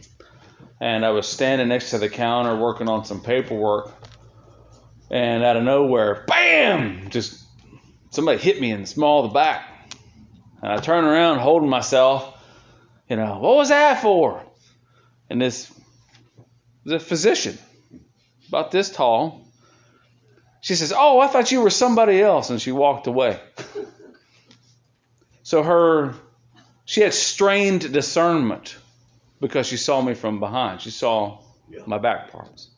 and 0.79 1.05
I 1.05 1.09
was 1.09 1.27
standing 1.27 1.67
next 1.67 1.91
to 1.91 1.97
the 1.97 2.09
counter 2.09 2.55
working 2.55 2.87
on 2.87 3.05
some 3.05 3.21
paperwork, 3.21 3.91
and 5.09 5.43
out 5.43 5.57
of 5.57 5.63
nowhere, 5.63 6.23
bam! 6.27 7.09
Just 7.09 7.43
somebody 8.11 8.37
hit 8.37 8.61
me 8.61 8.71
in 8.71 8.81
the 8.81 8.87
small 8.87 9.25
of 9.25 9.31
the 9.31 9.33
back, 9.33 9.93
and 10.61 10.71
I 10.71 10.77
turned 10.77 11.07
around, 11.07 11.39
holding 11.39 11.69
myself. 11.69 12.33
You 13.09 13.15
know, 13.15 13.39
what 13.39 13.55
was 13.55 13.69
that 13.69 14.01
for? 14.01 14.43
And 15.29 15.41
this 15.41 15.71
the 16.85 16.99
physician, 16.99 17.57
about 18.47 18.71
this 18.71 18.89
tall. 18.89 19.47
She 20.61 20.75
says, 20.75 20.93
"Oh, 20.95 21.19
I 21.19 21.27
thought 21.27 21.51
you 21.51 21.61
were 21.61 21.69
somebody 21.69 22.21
else," 22.21 22.49
and 22.49 22.61
she 22.61 22.71
walked 22.71 23.07
away. 23.07 23.39
So 25.43 25.63
her, 25.63 26.13
she 26.85 27.01
had 27.01 27.13
strained 27.13 27.93
discernment 27.93 28.75
because 29.39 29.67
she 29.67 29.77
saw 29.77 30.01
me 30.01 30.13
from 30.13 30.39
behind. 30.39 30.81
She 30.81 30.91
saw 30.91 31.39
my 31.85 31.97
back 31.97 32.31
parts. 32.31 32.69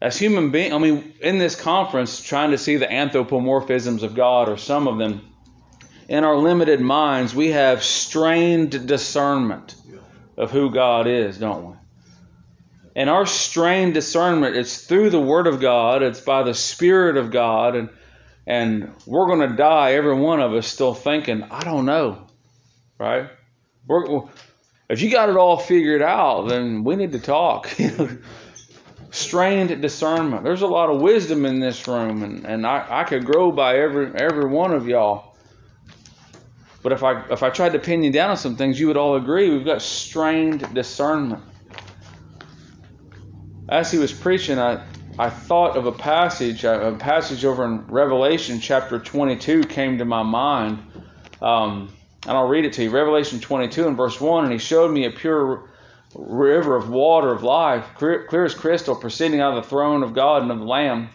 As 0.00 0.18
human 0.18 0.50
beings, 0.50 0.72
I 0.72 0.78
mean, 0.78 1.12
in 1.20 1.38
this 1.38 1.54
conference, 1.54 2.20
trying 2.20 2.50
to 2.52 2.58
see 2.58 2.76
the 2.76 2.86
anthropomorphisms 2.86 4.02
of 4.02 4.14
God, 4.14 4.48
or 4.48 4.56
some 4.56 4.88
of 4.88 4.98
them, 4.98 5.20
in 6.08 6.24
our 6.24 6.36
limited 6.36 6.80
minds, 6.80 7.34
we 7.34 7.48
have 7.50 7.84
strained 7.84 8.86
discernment 8.86 9.76
of 10.36 10.50
who 10.50 10.70
God 10.70 11.06
is, 11.06 11.38
don't 11.38 11.70
we? 11.70 11.76
And 12.94 13.08
our 13.08 13.24
strained 13.24 13.94
discernment, 13.94 14.56
it's 14.56 14.84
through 14.84 15.10
the 15.10 15.20
Word 15.20 15.46
of 15.46 15.60
God, 15.60 16.02
it's 16.02 16.20
by 16.20 16.42
the 16.42 16.54
Spirit 16.54 17.16
of 17.16 17.30
God, 17.30 17.74
and 17.76 17.88
and 18.46 18.92
we're 19.06 19.26
going 19.26 19.48
to 19.48 19.56
die, 19.56 19.92
every 19.92 20.16
one 20.16 20.40
of 20.40 20.52
us, 20.52 20.66
still 20.66 20.94
thinking, 20.94 21.44
I 21.44 21.62
don't 21.62 21.86
know, 21.86 22.26
right? 22.98 23.30
We're, 23.86 24.22
if 24.88 25.00
you 25.00 25.10
got 25.10 25.28
it 25.28 25.36
all 25.36 25.56
figured 25.56 26.02
out, 26.02 26.48
then 26.48 26.82
we 26.82 26.96
need 26.96 27.12
to 27.12 27.20
talk. 27.20 27.72
strained 29.12 29.80
discernment. 29.80 30.42
There's 30.42 30.62
a 30.62 30.66
lot 30.66 30.90
of 30.90 31.00
wisdom 31.00 31.44
in 31.44 31.60
this 31.60 31.86
room, 31.86 32.22
and, 32.22 32.44
and 32.44 32.66
I, 32.66 32.84
I 32.88 33.04
could 33.04 33.24
grow 33.24 33.52
by 33.52 33.78
every 33.78 34.10
every 34.16 34.46
one 34.46 34.72
of 34.72 34.88
y'all. 34.88 35.36
But 36.82 36.92
if 36.92 37.04
I 37.04 37.24
if 37.30 37.42
I 37.42 37.50
tried 37.50 37.74
to 37.74 37.78
pin 37.78 38.02
you 38.02 38.10
down 38.10 38.30
on 38.30 38.36
some 38.36 38.56
things, 38.56 38.80
you 38.80 38.88
would 38.88 38.96
all 38.96 39.16
agree 39.16 39.50
we've 39.50 39.64
got 39.64 39.82
strained 39.82 40.74
discernment. 40.74 41.42
As 43.68 43.90
he 43.90 43.98
was 43.98 44.12
preaching, 44.12 44.58
I 44.58 44.82
I 45.18 45.28
thought 45.28 45.76
of 45.76 45.84
a 45.84 45.92
passage, 45.92 46.64
a 46.64 46.96
passage 46.98 47.44
over 47.44 47.64
in 47.66 47.86
Revelation 47.86 48.60
chapter 48.60 48.98
22 48.98 49.64
came 49.64 49.98
to 49.98 50.06
my 50.06 50.22
mind. 50.22 50.78
Um, 51.42 51.90
and 52.26 52.36
I'll 52.36 52.48
read 52.48 52.64
it 52.64 52.72
to 52.74 52.84
you. 52.84 52.90
Revelation 52.90 53.38
22 53.38 53.88
and 53.88 53.96
verse 53.96 54.20
1. 54.20 54.44
And 54.44 54.52
he 54.52 54.58
showed 54.58 54.90
me 54.90 55.04
a 55.04 55.10
pure 55.10 55.68
river 56.14 56.76
of 56.76 56.88
water 56.88 57.30
of 57.30 57.42
life, 57.42 57.84
clear, 57.96 58.44
as 58.44 58.54
crystal, 58.54 58.96
proceeding 58.96 59.40
out 59.40 59.56
of 59.56 59.64
the 59.64 59.68
throne 59.68 60.02
of 60.02 60.14
God 60.14 60.42
and 60.42 60.50
of 60.50 60.60
the 60.60 60.64
Lamb. 60.64 61.10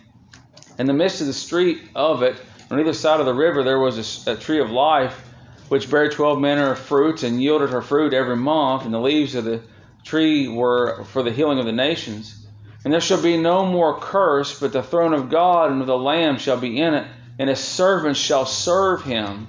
In 0.78 0.86
the 0.86 0.94
midst 0.94 1.22
of 1.22 1.28
the 1.28 1.34
street 1.34 1.90
of 1.96 2.22
it, 2.22 2.40
on 2.70 2.80
either 2.80 2.94
side 2.94 3.20
of 3.20 3.26
the 3.26 3.34
river, 3.34 3.64
there 3.64 3.80
was 3.80 4.28
a, 4.28 4.34
a 4.34 4.36
tree 4.36 4.60
of 4.60 4.70
life, 4.70 5.28
which 5.70 5.90
bare 5.90 6.10
twelve 6.10 6.40
manner 6.40 6.72
of 6.72 6.80
fruits, 6.80 7.24
and 7.24 7.42
yielded 7.42 7.72
her 7.72 7.82
fruit 7.82 8.14
every 8.14 8.36
month. 8.36 8.86
And 8.86 8.94
the 8.94 9.00
leaves 9.00 9.34
of 9.34 9.46
the 9.46 9.62
tree 10.08 10.48
were 10.48 11.04
for 11.06 11.24
the 11.24 11.32
healing 11.32 11.60
of 11.60 11.66
the 11.66 11.72
nations. 11.72 12.46
And 12.84 12.94
there 12.94 13.02
shall 13.02 13.22
be 13.22 13.38
no 13.38 13.66
more 13.66 14.00
curse, 14.00 14.60
but 14.60 14.72
the 14.72 14.82
throne 14.82 15.14
of 15.14 15.30
God 15.30 15.72
and 15.72 15.82
of 15.82 15.88
the 15.88 15.98
Lamb 15.98 16.38
shall 16.38 16.58
be 16.58 16.80
in 16.80 16.94
it, 16.94 17.08
and 17.38 17.50
his 17.50 17.60
servants 17.60 18.20
shall 18.20 18.46
serve 18.46 19.04
him, 19.04 19.48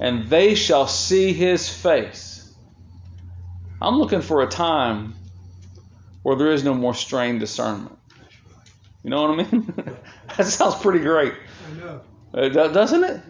and 0.00 0.28
they 0.28 0.54
shall 0.54 0.86
see 0.86 1.32
his 1.32 1.68
face. 1.68 2.54
I'm 3.82 3.96
looking 3.96 4.22
for 4.22 4.42
a 4.42 4.46
time 4.46 5.14
where 6.22 6.36
there 6.36 6.52
is 6.52 6.64
no 6.64 6.72
more 6.72 6.94
strained 6.94 7.40
discernment. 7.40 7.98
You 9.02 9.10
know 9.10 9.28
what 9.28 9.38
I 9.38 9.50
mean? 9.50 9.74
that 10.36 10.46
sounds 10.46 10.76
pretty 10.76 11.00
great, 11.00 11.34
I 11.68 11.78
know. 11.78 12.00
Uh, 12.32 12.48
doesn't 12.48 13.04
it? 13.04 13.20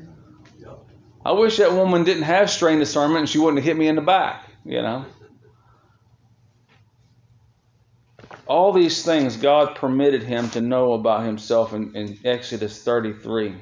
I 1.24 1.32
wish 1.32 1.57
that 1.57 1.72
woman 1.72 2.05
didn't 2.05 2.24
have 2.24 2.50
strained 2.50 2.80
discernment 2.80 3.20
and 3.20 3.28
she 3.28 3.38
wouldn't 3.38 3.59
have 3.59 3.64
hit 3.64 3.76
me 3.76 3.88
in 3.88 3.96
the 3.96 4.02
back, 4.02 4.48
you 4.64 4.82
know? 4.82 5.07
All 8.47 8.72
these 8.72 9.05
things 9.05 9.36
God 9.36 9.76
permitted 9.76 10.22
him 10.24 10.51
to 10.51 10.61
know 10.61 10.95
about 10.95 11.24
himself 11.24 11.72
in, 11.74 11.97
in 11.97 12.18
Exodus 12.24 12.82
33. 12.82 13.57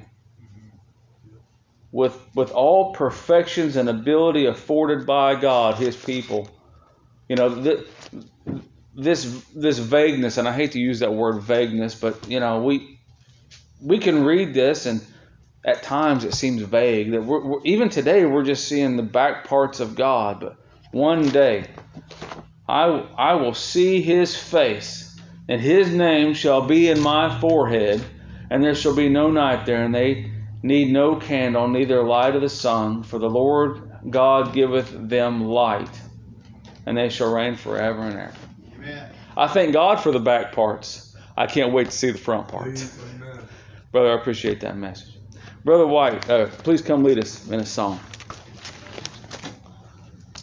With, 1.93 2.21
with 2.35 2.53
all 2.53 2.95
perfections 2.95 3.77
and 3.77 3.89
ability 3.89 4.47
afforded 4.47 5.07
by 5.07 5.37
God, 5.37 5.77
his 5.77 5.97
people 5.97 6.49
You 7.29 7.37
know, 7.37 7.63
th- 7.65 7.87
this 8.95 9.45
this 9.55 9.79
vagueness, 9.79 10.39
and 10.39 10.49
I 10.49 10.53
hate 10.55 10.73
to 10.73 10.81
use 10.81 11.01
that 11.01 11.15
word 11.15 11.43
vagueness, 11.43 11.95
but 11.95 12.29
you 12.29 12.41
know, 12.41 12.63
we 12.63 13.01
we 13.83 13.99
can 13.99 14.25
read 14.25 14.55
this, 14.55 14.87
and 14.87 15.05
at 15.65 15.83
times 15.83 16.25
it 16.25 16.35
seems 16.35 16.63
vague. 16.63 17.13
That 17.13 17.25
we're, 17.25 17.45
we're, 17.45 17.61
even 17.65 17.91
today 17.91 18.27
we're 18.27 18.45
just 18.45 18.69
seeing 18.69 18.97
the 18.97 19.05
back 19.05 19.47
parts 19.47 19.81
of 19.81 19.97
God, 19.97 20.41
but 20.41 20.57
one 20.93 21.29
day 21.31 21.67
I 22.69 22.85
I 23.17 23.35
will 23.35 23.55
see 23.55 24.01
His 24.01 24.37
face, 24.37 25.19
and 25.49 25.61
His 25.61 25.93
name 25.93 26.35
shall 26.35 26.63
be 26.63 26.89
in 26.89 27.01
my 27.01 27.39
forehead, 27.41 28.03
and 28.51 28.63
there 28.63 28.75
shall 28.75 28.95
be 28.95 29.09
no 29.09 29.31
night 29.31 29.67
there, 29.67 29.85
and 29.85 29.95
they 29.95 30.31
need 30.63 30.93
no 30.93 31.17
candle, 31.17 31.69
neither 31.69 32.03
light 32.03 32.37
of 32.37 32.43
the 32.43 32.49
sun, 32.49 33.03
for 33.03 33.19
the 33.19 33.31
Lord 33.31 33.91
God 34.09 34.53
giveth 34.53 34.91
them 35.09 35.45
light, 35.45 35.91
and 36.87 36.97
they 36.97 37.09
shall 37.09 37.33
reign 37.33 37.57
forever 37.57 38.03
and 38.03 38.19
ever. 38.19 38.35
Amen. 38.77 39.11
I 39.37 39.47
thank 39.49 39.73
God 39.73 40.01
for 40.01 40.13
the 40.13 40.21
back 40.21 40.53
parts. 40.53 41.17
I 41.37 41.47
can't 41.47 41.73
wait 41.73 41.87
to 41.87 41.93
see 41.93 42.11
the 42.11 42.19
front 42.19 42.49
parts. 42.49 42.99
Brother, 43.91 44.13
I 44.13 44.15
appreciate 44.15 44.61
that 44.61 44.77
message. 44.77 45.19
Brother 45.65 45.87
White, 45.87 46.29
uh, 46.29 46.47
please 46.47 46.83
come 46.83 47.05
lead 47.05 47.19
us 47.19 47.49
in 47.49 47.61
a 47.61 47.67
song. 47.67 48.01